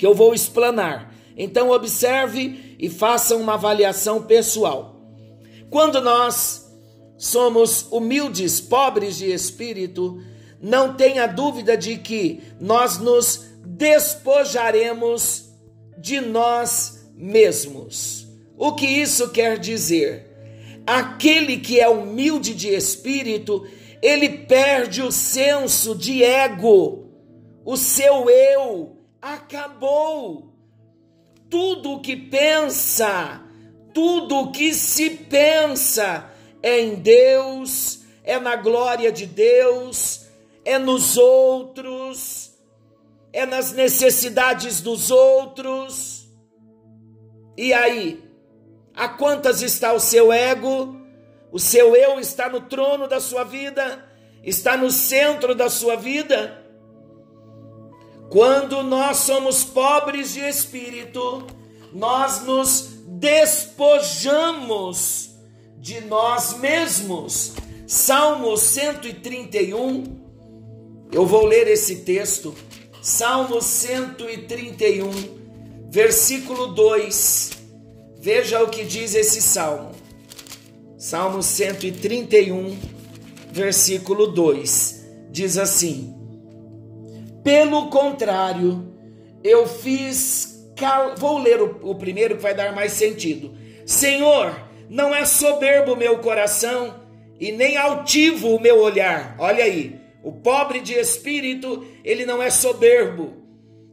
que 0.03 0.07
eu 0.07 0.15
vou 0.17 0.35
explanar. 0.35 1.15
Então 1.37 1.71
observe 1.71 2.77
e 2.77 2.91
faça 2.91 3.37
uma 3.37 3.55
avaliação 3.55 4.21
pessoal. 4.23 4.97
Quando 5.71 6.01
nós 6.01 6.69
somos 7.17 7.87
humildes, 7.89 8.61
pobres 8.61 9.19
de 9.19 9.33
espírito, 9.33 10.21
não 10.61 10.95
tenha 10.95 11.29
dúvida 11.29 11.77
de 11.77 11.99
que 11.99 12.43
nós 12.61 12.99
nos 12.99 13.52
despojaremos 13.83 15.51
de 15.99 16.21
nós 16.21 17.11
mesmos. 17.17 18.29
O 18.57 18.77
que 18.77 18.87
isso 18.87 19.31
quer 19.31 19.59
dizer? 19.59 20.31
Aquele 20.87 21.57
que 21.57 21.81
é 21.81 21.89
humilde 21.89 22.55
de 22.55 22.69
espírito, 22.69 23.67
ele 24.01 24.29
perde 24.29 25.03
o 25.03 25.11
senso 25.11 25.97
de 25.97 26.23
ego, 26.23 27.11
o 27.65 27.77
seu 27.77 28.31
eu, 28.31 28.99
acabou. 29.21 30.53
Tudo 31.51 31.95
o 31.95 32.01
que 32.01 32.17
pensa, 32.17 33.43
tudo 33.93 34.43
o 34.43 34.53
que 34.53 34.73
se 34.75 35.11
pensa 35.11 36.31
é 36.63 36.81
em 36.81 36.95
Deus, 36.95 38.03
é 38.23 38.39
na 38.39 38.55
glória 38.55 39.11
de 39.11 39.27
Deus, 39.27 40.27
é 40.65 40.79
nos 40.79 41.17
outros, 41.17 42.42
é 43.33 43.47
nas 43.47 43.73
necessidades 43.73 44.81
dos 44.81 45.11
outros. 45.11 46.29
E 47.57 47.73
aí, 47.73 48.23
A 48.95 49.09
quantas 49.09 49.63
está 49.63 49.93
o 49.95 50.01
seu 50.01 50.31
ego? 50.33 50.95
O 51.51 51.59
seu 51.59 51.97
eu 51.97 52.21
está 52.21 52.49
no 52.49 52.61
trono 52.61 53.09
da 53.09 53.21
sua 53.21 53.43
vida? 53.45 54.07
Está 54.43 54.77
no 54.77 54.91
centro 54.91 55.55
da 55.55 55.71
sua 55.71 55.97
vida? 55.97 56.63
Quando 58.31 58.83
nós 58.83 59.17
somos 59.19 59.63
pobres 59.65 60.33
de 60.35 60.41
espírito, 60.41 61.47
nós 61.93 62.43
nos 62.43 62.91
despojamos 63.07 64.51
de 65.79 66.01
nós 66.03 66.59
mesmos. 66.59 67.55
Salmo 67.87 68.57
131, 68.57 70.05
eu 71.13 71.27
vou 71.27 71.45
ler 71.45 71.69
esse 71.69 71.97
texto. 72.05 72.55
Salmo 73.03 73.61
131, 73.61 75.11
versículo 75.91 76.69
2. 76.69 77.51
Veja 78.21 78.63
o 78.63 78.69
que 78.69 78.85
diz 78.85 79.17
esse 79.17 79.43
salmo. 79.43 79.91
Salmo 80.97 81.43
131, 81.43 82.79
versículo 83.51 84.29
2. 84.29 85.05
Diz 85.33 85.59
assim: 85.59 86.15
Pelo 87.43 87.89
contrário, 87.91 88.95
eu 89.43 89.67
fiz. 89.67 90.71
Cal... 90.77 91.17
Vou 91.17 91.39
ler 91.39 91.61
o, 91.61 91.81
o 91.83 91.97
primeiro 91.97 92.37
que 92.37 92.43
vai 92.43 92.55
dar 92.55 92.73
mais 92.73 92.93
sentido. 92.93 93.53
Senhor, 93.85 94.57
não 94.89 95.13
é 95.13 95.25
soberbo 95.25 95.95
o 95.95 95.97
meu 95.97 96.19
coração 96.19 97.01
e 97.41 97.51
nem 97.51 97.77
altivo 97.77 98.55
o 98.55 98.61
meu 98.61 98.79
olhar. 98.79 99.35
Olha 99.41 99.65
aí, 99.65 100.02
o 100.23 100.31
pobre 100.31 100.81
de 100.81 100.95
espírito, 100.95 101.85
ele 102.05 102.25
não 102.25 102.41
é 102.43 102.49
soberbo, 102.49 103.35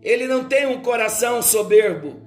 ele 0.01 0.27
não 0.27 0.43
tem 0.43 0.67
um 0.67 0.81
coração 0.81 1.41
soberbo, 1.41 2.21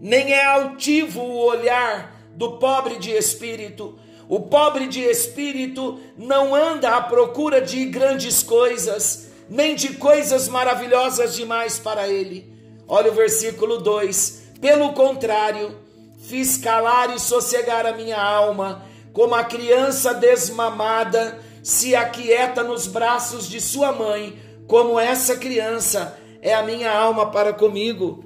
nem 0.00 0.32
é 0.32 0.44
altivo 0.44 1.20
o 1.20 1.46
olhar 1.46 2.14
do 2.34 2.58
pobre 2.58 2.98
de 2.98 3.10
espírito. 3.10 3.98
O 4.28 4.40
pobre 4.40 4.86
de 4.86 5.00
espírito 5.00 5.98
não 6.18 6.54
anda 6.54 6.96
à 6.96 7.00
procura 7.00 7.60
de 7.60 7.84
grandes 7.86 8.42
coisas, 8.42 9.28
nem 9.48 9.74
de 9.74 9.94
coisas 9.94 10.48
maravilhosas 10.48 11.34
demais 11.34 11.78
para 11.78 12.08
ele. 12.08 12.52
Olha 12.86 13.10
o 13.10 13.14
versículo 13.14 13.78
2: 13.78 14.42
Pelo 14.60 14.92
contrário, 14.92 15.76
fiz 16.18 16.58
calar 16.58 17.14
e 17.14 17.20
sossegar 17.20 17.86
a 17.86 17.92
minha 17.92 18.20
alma, 18.20 18.84
como 19.12 19.34
a 19.34 19.44
criança 19.44 20.12
desmamada 20.12 21.40
se 21.66 21.96
aquieta 21.96 22.62
nos 22.62 22.86
braços 22.86 23.48
de 23.48 23.60
sua 23.60 23.90
mãe, 23.90 24.38
como 24.68 25.00
essa 25.00 25.36
criança 25.36 26.16
é 26.40 26.54
a 26.54 26.62
minha 26.62 26.92
alma 26.92 27.32
para 27.32 27.52
comigo. 27.52 28.24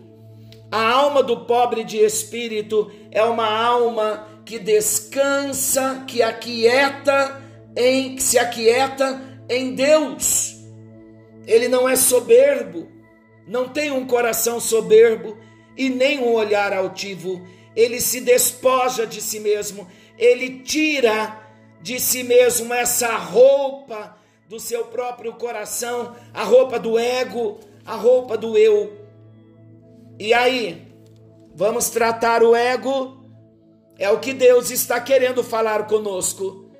A 0.70 0.90
alma 0.90 1.22
do 1.22 1.46
pobre 1.46 1.82
de 1.82 1.96
espírito 1.96 2.92
é 3.10 3.24
uma 3.24 3.50
alma 3.50 4.28
que 4.44 4.58
descansa, 4.58 6.04
que 6.06 6.22
aquieta 6.22 7.42
em 7.74 8.14
que 8.14 8.22
se 8.22 8.38
aquieta 8.38 9.18
em 9.48 9.74
Deus. 9.74 10.56
Ele 11.46 11.66
não 11.66 11.88
é 11.88 11.96
soberbo, 11.96 12.88
não 13.46 13.70
tem 13.70 13.90
um 13.90 14.06
coração 14.06 14.60
soberbo 14.60 15.38
e 15.78 15.88
nem 15.88 16.18
um 16.18 16.34
olhar 16.34 16.74
altivo. 16.74 17.42
Ele 17.74 18.02
se 18.02 18.20
despoja 18.20 19.06
de 19.06 19.22
si 19.22 19.40
mesmo, 19.40 19.88
ele 20.18 20.60
tira 20.60 21.39
de 21.80 21.98
si 21.98 22.22
mesmo 22.22 22.72
essa 22.74 23.16
roupa 23.16 24.16
do 24.48 24.58
seu 24.58 24.86
próprio 24.86 25.34
coração, 25.34 26.14
a 26.34 26.42
roupa 26.42 26.78
do 26.78 26.98
ego, 26.98 27.60
a 27.84 27.94
roupa 27.94 28.36
do 28.36 28.56
eu. 28.58 28.98
E 30.18 30.34
aí, 30.34 30.92
vamos 31.54 31.88
tratar 31.88 32.42
o 32.42 32.54
ego? 32.54 33.24
É 33.98 34.10
o 34.10 34.18
que 34.18 34.32
Deus 34.32 34.70
está 34.70 35.00
querendo 35.00 35.44
falar 35.44 35.86
conosco. 35.86 36.70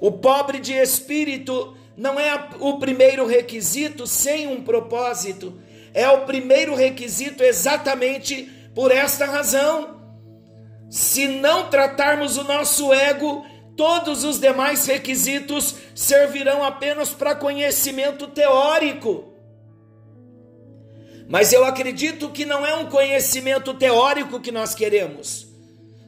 O 0.00 0.12
pobre 0.12 0.60
de 0.60 0.72
espírito 0.72 1.76
não 1.96 2.18
é 2.18 2.48
o 2.60 2.78
primeiro 2.78 3.26
requisito 3.26 4.06
sem 4.06 4.46
um 4.46 4.62
propósito, 4.62 5.60
é 5.92 6.08
o 6.08 6.24
primeiro 6.26 6.74
requisito 6.74 7.42
exatamente 7.42 8.44
por 8.74 8.90
esta 8.90 9.26
razão. 9.26 10.00
Se 10.90 11.26
não 11.26 11.70
tratarmos 11.70 12.36
o 12.36 12.44
nosso 12.44 12.92
ego, 12.92 13.44
Todos 13.76 14.24
os 14.24 14.38
demais 14.38 14.86
requisitos 14.86 15.74
servirão 15.94 16.62
apenas 16.62 17.10
para 17.10 17.34
conhecimento 17.34 18.28
teórico. 18.28 19.32
Mas 21.28 21.52
eu 21.52 21.64
acredito 21.64 22.30
que 22.30 22.44
não 22.44 22.64
é 22.64 22.74
um 22.76 22.86
conhecimento 22.86 23.74
teórico 23.74 24.40
que 24.40 24.52
nós 24.52 24.74
queremos. 24.74 25.48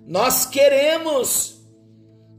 Nós 0.06 0.46
queremos 0.46 1.56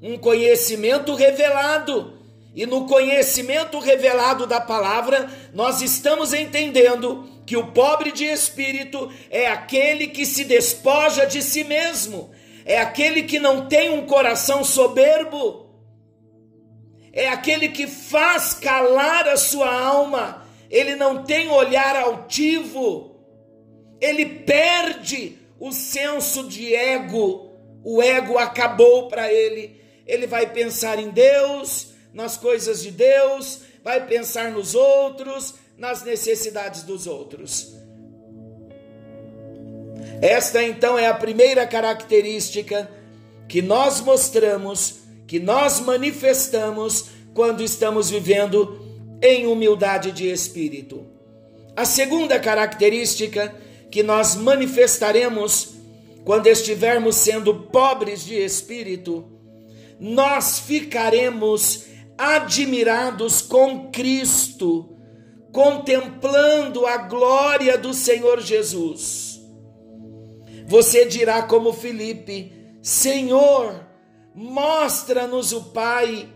um 0.02 0.18
conhecimento 0.18 1.14
revelado. 1.16 2.18
E 2.56 2.66
no 2.66 2.88
conhecimento 2.88 3.78
revelado 3.80 4.48
da 4.48 4.60
palavra, 4.60 5.30
nós 5.54 5.82
estamos 5.82 6.34
entendendo 6.34 7.28
que 7.46 7.56
o 7.56 7.68
pobre 7.68 8.12
de 8.12 8.26
espírito 8.26 9.12
é 9.30 9.48
aquele 9.48 10.08
que 10.08 10.26
se 10.26 10.44
despoja 10.44 11.26
de 11.26 11.42
si 11.42 11.64
mesmo, 11.64 12.32
é 12.68 12.80
aquele 12.80 13.24
que 13.24 13.40
não 13.40 13.66
tem 13.66 13.90
um 13.92 14.06
coração 14.06 14.62
soberbo, 14.62 15.70
é 17.14 17.30
aquele 17.30 17.70
que 17.70 17.88
faz 17.88 18.54
calar 18.54 19.26
a 19.26 19.38
sua 19.38 19.74
alma, 19.74 20.46
ele 20.70 20.94
não 20.94 21.24
tem 21.24 21.48
olhar 21.50 21.96
altivo, 21.96 23.16
ele 24.02 24.26
perde 24.26 25.38
o 25.58 25.72
senso 25.72 26.44
de 26.44 26.76
ego, 26.76 27.54
o 27.86 28.02
ego 28.02 28.38
acabou 28.38 29.08
para 29.08 29.32
ele, 29.32 29.82
ele 30.06 30.28
vai 30.28 30.52
pensar 30.52 31.00
em 31.00 31.10
Deus, 31.10 31.94
nas 32.14 32.36
coisas 32.36 32.84
de 32.84 32.92
Deus, 32.92 33.62
vai 33.82 34.06
pensar 34.06 34.52
nos 34.52 34.76
outros, 34.76 35.54
nas 35.78 36.04
necessidades 36.04 36.84
dos 36.84 37.08
outros. 37.08 37.77
Esta 40.22 40.64
então 40.64 40.98
é 40.98 41.08
a 41.08 41.14
primeira 41.14 41.68
característica 41.68 42.90
que 43.48 43.62
nós 43.62 44.02
mostramos, 44.02 45.02
que 45.28 45.40
nós 45.40 45.80
manifestamos 45.80 47.06
quando 47.34 47.64
estamos 47.64 48.10
vivendo 48.10 48.82
em 49.22 49.46
humildade 49.46 50.12
de 50.12 50.28
espírito. 50.28 51.06
A 51.76 51.86
segunda 51.86 52.40
característica 52.40 53.54
que 53.92 54.02
nós 54.02 54.36
manifestaremos 54.36 55.76
quando 56.26 56.48
estivermos 56.48 57.16
sendo 57.16 57.54
pobres 57.54 58.26
de 58.26 58.36
espírito, 58.36 59.24
nós 60.00 60.60
ficaremos 60.60 61.86
admirados 62.18 63.42
com 63.42 63.92
Cristo, 63.92 64.98
contemplando 65.52 66.86
a 66.86 66.98
glória 66.98 67.78
do 67.78 67.94
Senhor 67.94 68.42
Jesus 68.42 69.27
você 70.68 71.06
dirá 71.06 71.42
como 71.44 71.72
Felipe: 71.72 72.52
Senhor, 72.82 73.88
mostra-nos 74.36 75.54
o 75.54 75.64
Pai, 75.64 76.30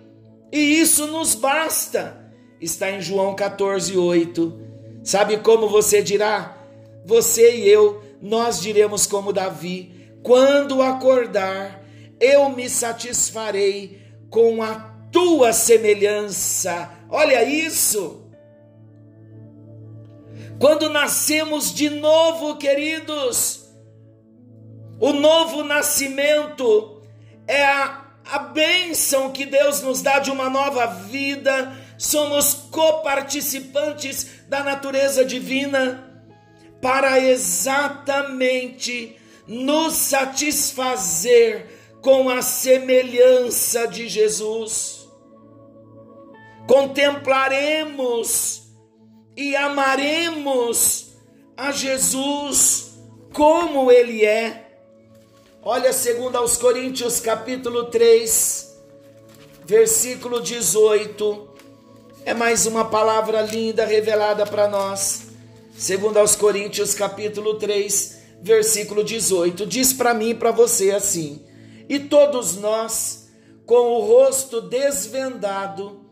e 0.52 0.80
isso 0.80 1.06
nos 1.08 1.36
basta. 1.36 2.18
Está 2.60 2.90
em 2.90 3.02
João 3.02 3.36
14, 3.36 3.98
8. 3.98 4.60
Sabe 5.04 5.38
como 5.38 5.68
você 5.68 6.02
dirá? 6.02 6.58
Você 7.06 7.56
e 7.56 7.68
eu, 7.68 8.02
nós 8.22 8.62
diremos 8.62 9.06
como 9.06 9.34
Davi: 9.34 10.14
quando 10.24 10.82
acordar, 10.82 11.84
eu 12.20 12.50
me 12.50 12.70
satisfarei 12.70 14.00
com 14.30 14.64
a 14.64 14.76
tua 15.12 15.52
semelhança. 15.52 16.90
Olha 17.10 17.44
isso! 17.44 18.22
Quando 20.58 20.90
nascemos 20.90 21.74
de 21.74 21.90
novo, 21.90 22.56
queridos, 22.56 23.61
o 25.02 25.12
novo 25.14 25.64
nascimento 25.64 27.02
é 27.48 27.66
a, 27.66 28.06
a 28.24 28.38
bênção 28.38 29.32
que 29.32 29.48
Deus 29.48 29.82
nos 29.82 30.04
dá 30.04 30.20
de 30.20 30.30
uma 30.30 30.48
nova 30.48 30.86
vida. 30.86 31.76
Somos 31.98 32.54
coparticipantes 32.54 34.44
da 34.48 34.64
natureza 34.64 35.26
divina 35.26 36.08
para 36.80 37.20
exatamente 37.20 39.18
nos 39.48 39.96
satisfazer 39.96 41.66
com 42.00 42.30
a 42.30 42.44
semelhança 42.44 43.88
de 43.88 44.08
Jesus. 44.08 45.10
Contemplaremos 46.68 48.68
e 49.36 49.56
amaremos 49.56 51.16
a 51.58 51.72
Jesus 51.72 52.92
como 53.34 53.92
Ele 53.92 54.24
é 54.24 54.68
Olha, 55.64 55.94
segundo 55.94 56.38
aos 56.38 56.58
Coríntios, 56.58 57.20
capítulo 57.20 57.86
3, 57.86 58.82
versículo 59.64 60.42
18. 60.42 61.50
É 62.26 62.34
mais 62.34 62.66
uma 62.66 62.86
palavra 62.86 63.42
linda 63.42 63.86
revelada 63.86 64.44
para 64.44 64.68
nós. 64.68 65.28
Segundo 65.78 66.18
aos 66.18 66.36
Coríntios, 66.36 66.96
capítulo 66.96 67.60
3, 67.60 68.24
versículo 68.42 69.04
18. 69.04 69.68
Diz 69.68 69.94
para 69.94 70.16
mim 70.16 70.30
e 70.30 70.34
para 70.34 70.50
você 70.50 70.90
assim: 70.90 71.46
e 71.88 72.00
todos 72.00 72.58
nós, 72.58 73.30
com 73.64 73.92
o 73.92 74.00
rosto 74.00 74.62
desvendado, 74.62 76.04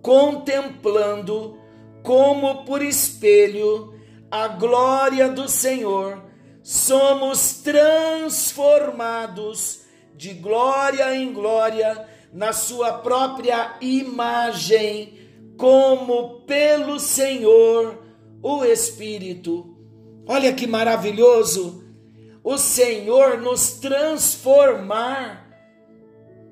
contemplando 0.00 1.58
como 2.02 2.64
por 2.64 2.80
espelho 2.80 3.92
a 4.30 4.48
glória 4.48 5.28
do 5.28 5.46
Senhor, 5.50 6.29
somos 6.62 7.62
transformados 7.62 9.82
de 10.16 10.34
glória 10.34 11.16
em 11.16 11.32
glória 11.32 12.06
na 12.32 12.52
sua 12.52 12.98
própria 12.98 13.76
imagem, 13.80 15.18
como 15.56 16.40
pelo 16.40 17.00
Senhor 17.00 18.04
o 18.42 18.64
Espírito. 18.64 19.76
Olha 20.26 20.52
que 20.52 20.66
maravilhoso! 20.66 21.84
O 22.42 22.56
Senhor 22.56 23.38
nos 23.38 23.72
transformar 23.72 25.46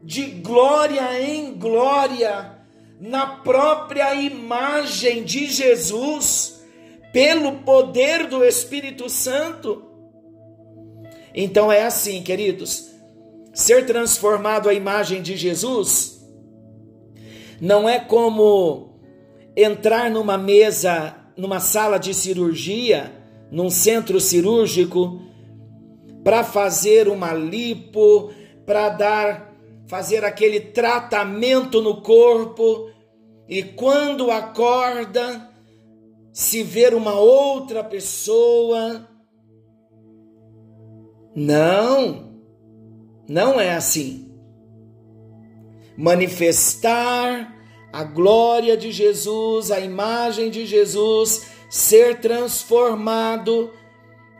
de 0.02 0.26
glória 0.26 1.18
em 1.22 1.54
glória 1.54 2.58
na 3.00 3.26
própria 3.26 4.14
imagem 4.14 5.24
de 5.24 5.46
Jesus, 5.46 6.62
pelo 7.12 7.60
poder 7.60 8.26
do 8.26 8.44
Espírito 8.44 9.08
Santo. 9.08 9.87
Então 11.40 11.70
é 11.70 11.84
assim, 11.84 12.20
queridos, 12.20 12.90
ser 13.54 13.86
transformado 13.86 14.68
à 14.68 14.74
imagem 14.74 15.22
de 15.22 15.36
Jesus 15.36 16.18
não 17.60 17.88
é 17.88 18.00
como 18.00 18.98
entrar 19.56 20.10
numa 20.10 20.36
mesa, 20.36 21.14
numa 21.36 21.60
sala 21.60 21.96
de 21.96 22.12
cirurgia, 22.12 23.12
num 23.52 23.70
centro 23.70 24.20
cirúrgico, 24.20 25.22
para 26.24 26.42
fazer 26.42 27.06
uma 27.06 27.32
lipo, 27.32 28.32
para 28.66 28.88
dar 28.88 29.54
fazer 29.86 30.24
aquele 30.24 30.58
tratamento 30.58 31.80
no 31.80 32.02
corpo 32.02 32.90
e 33.48 33.62
quando 33.62 34.32
acorda, 34.32 35.48
se 36.32 36.64
ver 36.64 36.94
uma 36.94 37.14
outra 37.14 37.84
pessoa. 37.84 39.08
Não, 41.34 42.32
não 43.28 43.60
é 43.60 43.74
assim. 43.74 44.30
Manifestar 45.96 47.54
a 47.92 48.04
glória 48.04 48.76
de 48.76 48.92
Jesus, 48.92 49.70
a 49.70 49.80
imagem 49.80 50.50
de 50.50 50.66
Jesus, 50.66 51.46
ser 51.70 52.20
transformado 52.20 53.70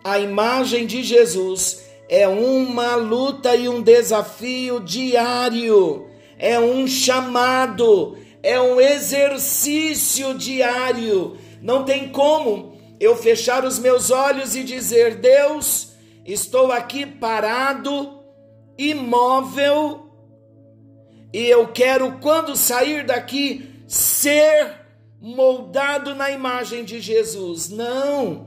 a 0.05 0.19
imagem 0.19 0.87
de 0.87 1.03
Jesus 1.03 1.83
é 2.09 2.27
uma 2.27 2.95
luta 2.95 3.55
e 3.55 3.69
um 3.69 3.83
desafio 3.83 4.81
diário, 4.81 6.07
é 6.39 6.59
um 6.59 6.87
chamado, 6.87 8.17
é 8.43 8.59
um 8.59 8.81
exercício 8.81 10.33
diário. 10.35 11.37
Não 11.61 11.85
tem 11.85 12.09
como 12.09 12.79
eu 12.99 13.15
fechar 13.17 13.65
os 13.65 13.79
meus 13.79 14.11
olhos 14.11 14.57
e 14.57 14.63
dizer: 14.63 15.17
Deus, 15.17 15.88
estou 16.33 16.71
aqui 16.71 17.07
parado, 17.07 18.21
imóvel, 18.77 20.11
e 21.33 21.47
eu 21.47 21.69
quero, 21.69 22.19
quando 22.21 22.57
sair 22.57 23.05
daqui, 23.05 23.83
ser 23.87 24.87
moldado 25.21 26.15
na 26.15 26.31
imagem 26.31 26.85
de 26.85 27.01
Jesus. 27.01 27.69
Não, 27.69 28.47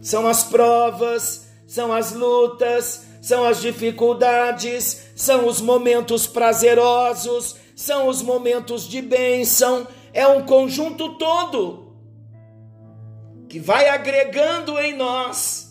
são 0.00 0.26
as 0.26 0.44
provas 0.44 1.48
são 1.68 1.92
as 1.92 2.12
lutas, 2.12 3.06
são 3.20 3.44
as 3.44 3.60
dificuldades, 3.60 5.10
são 5.14 5.46
os 5.46 5.60
momentos 5.60 6.26
prazerosos, 6.26 7.56
são 7.76 8.08
os 8.08 8.22
momentos 8.22 8.88
de 8.88 9.02
bênção, 9.02 9.86
é 10.14 10.26
um 10.26 10.46
conjunto 10.46 11.18
todo 11.18 11.92
que 13.50 13.60
vai 13.60 13.90
agregando 13.90 14.78
em 14.78 14.96
nós, 14.96 15.67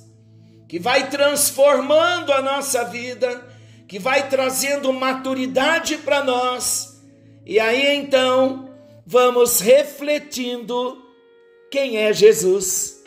que 0.68 0.80
vai 0.80 1.10
transformando 1.10 2.34
a 2.34 2.42
nossa 2.42 2.84
vida, 2.86 3.48
que 3.88 3.98
vai 3.98 4.28
trazendo 4.30 4.92
maturidade 4.92 5.98
para 5.98 6.24
nós, 6.24 7.02
e 7.46 7.60
aí 7.60 7.96
então 7.96 8.70
vamos 9.06 9.62
refletindo 9.62 11.02
quem 11.72 11.98
é 11.98 12.12
Jesus. 12.12 13.04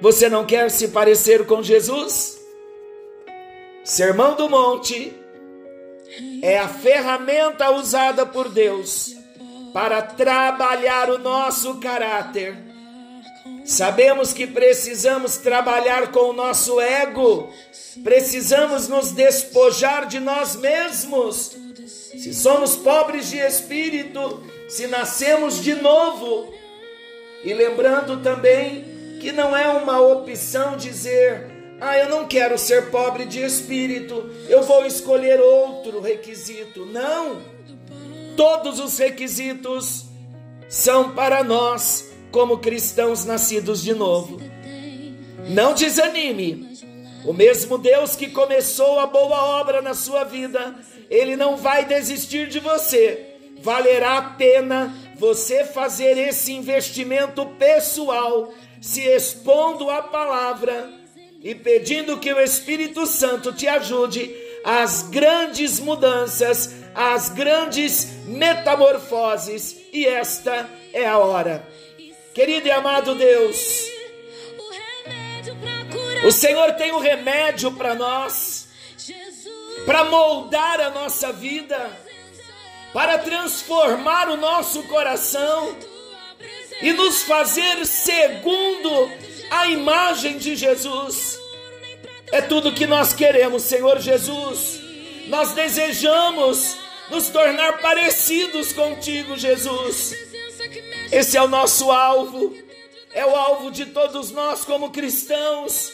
Você 0.00 0.28
não 0.28 0.44
quer 0.44 0.70
se 0.70 0.88
parecer 0.88 1.46
com 1.46 1.62
Jesus? 1.62 2.38
Sermão 3.82 4.34
do 4.34 4.48
Monte 4.48 5.12
é 6.42 6.58
a 6.58 6.68
ferramenta 6.68 7.70
usada 7.70 8.26
por 8.26 8.48
Deus 8.48 9.14
para 9.72 10.02
trabalhar 10.02 11.10
o 11.10 11.18
nosso 11.18 11.78
caráter. 11.78 12.69
Sabemos 13.64 14.32
que 14.32 14.46
precisamos 14.46 15.36
trabalhar 15.36 16.10
com 16.10 16.30
o 16.30 16.32
nosso 16.32 16.80
ego, 16.80 17.50
precisamos 18.02 18.88
nos 18.88 19.12
despojar 19.12 20.06
de 20.06 20.18
nós 20.18 20.56
mesmos. 20.56 21.56
Se 21.86 22.34
somos 22.34 22.76
pobres 22.76 23.30
de 23.30 23.38
espírito, 23.38 24.42
se 24.68 24.86
nascemos 24.86 25.62
de 25.62 25.74
novo. 25.74 26.52
E 27.44 27.54
lembrando 27.54 28.22
também 28.22 28.84
que 29.20 29.32
não 29.32 29.56
é 29.56 29.68
uma 29.68 30.00
opção 30.00 30.76
dizer, 30.76 31.46
ah, 31.80 31.96
eu 31.96 32.08
não 32.08 32.26
quero 32.26 32.58
ser 32.58 32.90
pobre 32.90 33.24
de 33.24 33.40
espírito, 33.40 34.30
eu 34.48 34.62
vou 34.62 34.84
escolher 34.84 35.40
outro 35.40 36.00
requisito. 36.00 36.84
Não! 36.86 37.40
Todos 38.36 38.78
os 38.78 38.98
requisitos 38.98 40.06
são 40.68 41.12
para 41.12 41.42
nós, 41.42 42.09
como 42.30 42.58
cristãos 42.58 43.24
nascidos 43.24 43.82
de 43.82 43.94
novo. 43.94 44.40
Não 45.48 45.74
desanime. 45.74 46.70
O 47.24 47.32
mesmo 47.32 47.76
Deus 47.76 48.16
que 48.16 48.30
começou 48.30 48.98
a 48.98 49.06
boa 49.06 49.60
obra 49.60 49.82
na 49.82 49.94
sua 49.94 50.24
vida, 50.24 50.74
ele 51.10 51.36
não 51.36 51.56
vai 51.56 51.84
desistir 51.84 52.48
de 52.48 52.60
você. 52.60 53.36
Valerá 53.62 54.16
a 54.16 54.22
pena 54.22 54.94
você 55.18 55.64
fazer 55.64 56.16
esse 56.16 56.52
investimento 56.52 57.44
pessoal 57.58 58.52
se 58.80 59.02
expondo 59.02 59.90
à 59.90 60.02
palavra 60.02 60.90
e 61.42 61.54
pedindo 61.54 62.18
que 62.18 62.32
o 62.32 62.40
Espírito 62.40 63.06
Santo 63.06 63.52
te 63.52 63.68
ajude 63.68 64.34
às 64.64 65.02
grandes 65.02 65.78
mudanças, 65.78 66.74
às 66.94 67.28
grandes 67.28 68.24
metamorfoses, 68.26 69.76
e 69.92 70.06
esta 70.06 70.68
é 70.92 71.06
a 71.06 71.18
hora. 71.18 71.66
Querido 72.34 72.68
e 72.68 72.70
amado 72.70 73.16
Deus, 73.16 73.90
o 76.24 76.30
Senhor 76.30 76.72
tem 76.74 76.92
um 76.92 77.00
remédio 77.00 77.72
para 77.72 77.94
nós, 77.94 78.68
para 79.84 80.04
moldar 80.04 80.80
a 80.80 80.90
nossa 80.90 81.32
vida, 81.32 81.90
para 82.92 83.18
transformar 83.18 84.28
o 84.28 84.36
nosso 84.36 84.84
coração 84.84 85.76
e 86.80 86.92
nos 86.92 87.22
fazer 87.22 87.84
segundo 87.84 89.10
a 89.50 89.66
imagem 89.66 90.38
de 90.38 90.54
Jesus. 90.54 91.36
É 92.30 92.40
tudo 92.40 92.72
que 92.72 92.86
nós 92.86 93.12
queremos, 93.12 93.62
Senhor 93.64 93.98
Jesus. 93.98 94.80
Nós 95.26 95.52
desejamos 95.52 96.76
nos 97.10 97.28
tornar 97.28 97.80
parecidos 97.80 98.72
contigo, 98.72 99.36
Jesus. 99.36 100.29
Esse 101.12 101.36
é 101.36 101.42
o 101.42 101.48
nosso 101.48 101.90
alvo, 101.90 102.54
é 103.12 103.26
o 103.26 103.34
alvo 103.34 103.70
de 103.70 103.86
todos 103.86 104.30
nós 104.30 104.64
como 104.64 104.90
cristãos. 104.90 105.92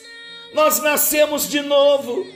Nós 0.52 0.80
nascemos 0.80 1.48
de 1.48 1.60
novo 1.60 2.26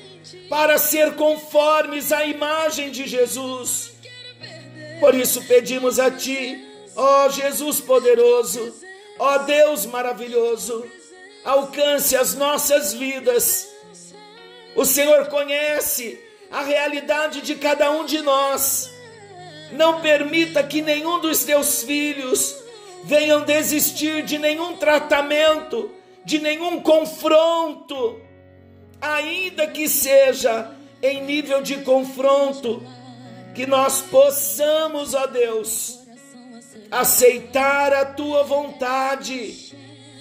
para 0.48 0.78
ser 0.78 1.14
conformes 1.14 2.12
à 2.12 2.24
imagem 2.24 2.90
de 2.90 3.06
Jesus. 3.06 3.92
Por 4.98 5.14
isso 5.14 5.42
pedimos 5.44 5.98
a 5.98 6.10
Ti 6.10 6.70
Ó 6.96 7.28
Jesus 7.28 7.80
poderoso, 7.80 8.74
ó 9.18 9.38
Deus 9.38 9.86
maravilhoso, 9.86 10.84
alcance 11.44 12.16
as 12.16 12.34
nossas 12.34 12.92
vidas. 12.92 13.68
O 14.74 14.84
Senhor 14.84 15.26
conhece 15.28 16.20
a 16.50 16.62
realidade 16.62 17.42
de 17.42 17.54
cada 17.54 17.90
um 17.90 18.04
de 18.04 18.20
nós. 18.20 18.90
Não 19.72 20.00
permita 20.00 20.62
que 20.62 20.82
nenhum 20.82 21.20
dos 21.20 21.44
teus 21.44 21.82
filhos 21.84 22.56
venham 23.04 23.44
desistir 23.44 24.22
de 24.22 24.38
nenhum 24.38 24.76
tratamento, 24.76 25.90
de 26.24 26.38
nenhum 26.38 26.80
confronto, 26.80 28.20
ainda 29.00 29.66
que 29.66 29.88
seja 29.88 30.70
em 31.02 31.22
nível 31.22 31.62
de 31.62 31.78
confronto, 31.78 32.82
que 33.54 33.66
nós 33.66 34.02
possamos, 34.02 35.14
ó 35.14 35.26
Deus, 35.26 36.00
aceitar 36.90 37.92
a 37.92 38.04
tua 38.04 38.42
vontade 38.42 39.74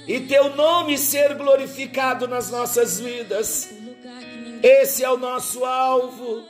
e 0.07 0.19
teu 0.21 0.55
nome 0.55 0.97
ser 0.97 1.35
glorificado 1.35 2.27
nas 2.27 2.49
nossas 2.49 2.99
vidas. 2.99 3.69
Esse 4.63 5.03
é 5.03 5.09
o 5.09 5.17
nosso 5.17 5.63
alvo 5.65 6.43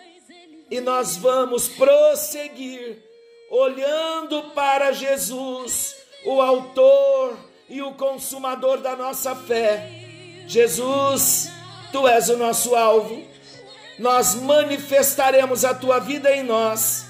e 0.70 0.80
nós 0.80 1.18
vamos 1.18 1.68
prosseguir 1.68 3.04
olhando 3.50 4.52
para 4.52 4.92
Jesus, 4.92 5.96
o 6.26 6.42
Autor 6.42 7.38
e 7.70 7.82
o 7.82 7.94
Consumador 7.94 8.80
da 8.80 8.96
nossa 8.96 9.36
fé. 9.36 9.90
Jesus, 10.48 11.52
tu 11.92 12.08
és 12.08 12.30
o 12.30 12.38
nosso 12.38 12.76
alvo, 12.76 13.24
nós 13.98 14.36
manifestaremos 14.36 15.64
a 15.64 15.74
tua 15.74 16.00
vida 16.00 16.32
em 16.36 16.44
nós. 16.44 17.06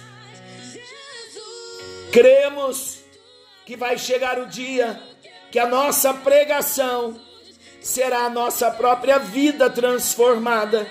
Cremos 2.12 3.00
que 3.66 3.78
vai 3.78 3.98
chegar 3.98 4.40
o 4.40 4.48
dia 4.48 5.00
que 5.52 5.60
a 5.60 5.68
nossa 5.68 6.14
pregação 6.14 7.20
será 7.82 8.26
a 8.26 8.30
nossa 8.30 8.70
própria 8.72 9.18
vida 9.18 9.70
transformada. 9.70 10.88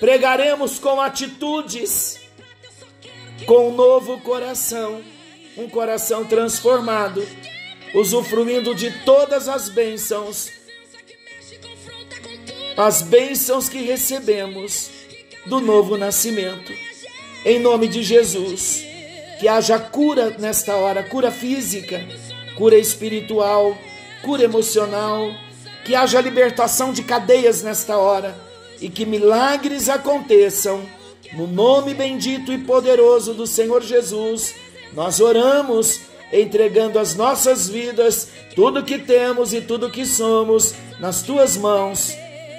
Pregaremos 0.00 0.78
com 0.78 1.00
atitudes, 1.00 2.20
com 3.46 3.68
um 3.68 3.74
novo 3.74 4.20
coração, 4.20 5.02
um 5.56 5.68
coração 5.68 6.24
transformado, 6.24 7.26
usufruindo 7.94 8.74
de 8.74 8.90
todas 9.04 9.48
as 9.48 9.68
bênçãos, 9.68 10.50
as 12.76 13.00
bênçãos 13.00 13.68
que 13.68 13.78
recebemos 13.78 14.90
do 15.46 15.60
novo 15.60 15.96
nascimento. 15.96 16.72
Em 17.44 17.58
nome 17.58 17.88
de 17.88 18.02
Jesus, 18.02 18.84
que 19.40 19.48
haja 19.48 19.78
cura 19.78 20.36
nesta 20.38 20.76
hora, 20.76 21.02
cura 21.02 21.30
física, 21.30 22.04
cura 22.56 22.76
espiritual, 22.76 23.76
cura 24.22 24.44
emocional, 24.44 25.30
que 25.84 25.94
haja 25.94 26.20
libertação 26.20 26.92
de 26.92 27.02
cadeias 27.02 27.62
nesta 27.62 27.96
hora 27.96 28.36
e 28.80 28.88
que 28.88 29.06
milagres 29.06 29.88
aconteçam. 29.88 30.84
No 31.32 31.46
nome 31.46 31.94
bendito 31.94 32.52
e 32.52 32.58
poderoso 32.58 33.34
do 33.34 33.46
Senhor 33.46 33.82
Jesus, 33.82 34.54
nós 34.96 35.20
oramos, 35.20 36.00
entregando 36.32 36.98
as 36.98 37.14
nossas 37.14 37.68
vidas, 37.68 38.28
tudo 38.56 38.82
que 38.82 38.98
temos 38.98 39.52
e 39.52 39.60
tudo 39.60 39.92
que 39.92 40.04
somos, 40.04 40.74
nas 40.98 41.22
tuas 41.22 41.56
mãos, 41.56 42.12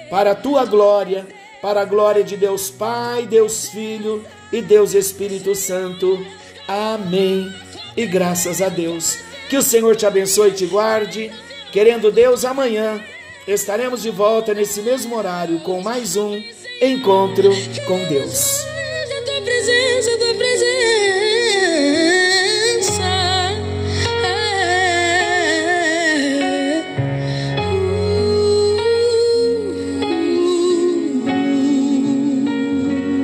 para 0.08 0.30
a 0.30 0.34
tua 0.34 0.64
glória 0.64 1.26
para 1.60 1.82
a 1.82 1.84
glória 1.84 2.22
de 2.22 2.36
Deus 2.36 2.70
Pai, 2.70 3.26
Deus 3.26 3.68
Filho 3.68 4.24
e 4.52 4.62
Deus 4.62 4.94
Espírito 4.94 5.54
Santo. 5.54 6.24
Amém. 6.66 7.52
E 7.96 8.06
graças 8.06 8.62
a 8.62 8.68
Deus. 8.68 9.18
Que 9.48 9.56
o 9.56 9.62
Senhor 9.62 9.96
te 9.96 10.06
abençoe 10.06 10.50
e 10.50 10.54
te 10.54 10.66
guarde. 10.66 11.32
Querendo 11.72 12.12
Deus, 12.12 12.44
amanhã 12.44 13.02
estaremos 13.46 14.02
de 14.02 14.10
volta 14.10 14.54
nesse 14.54 14.82
mesmo 14.82 15.16
horário 15.16 15.60
com 15.60 15.82
mais 15.82 16.16
um 16.16 16.40
encontro 16.80 17.50
com 17.86 18.04
Deus. 18.04 18.58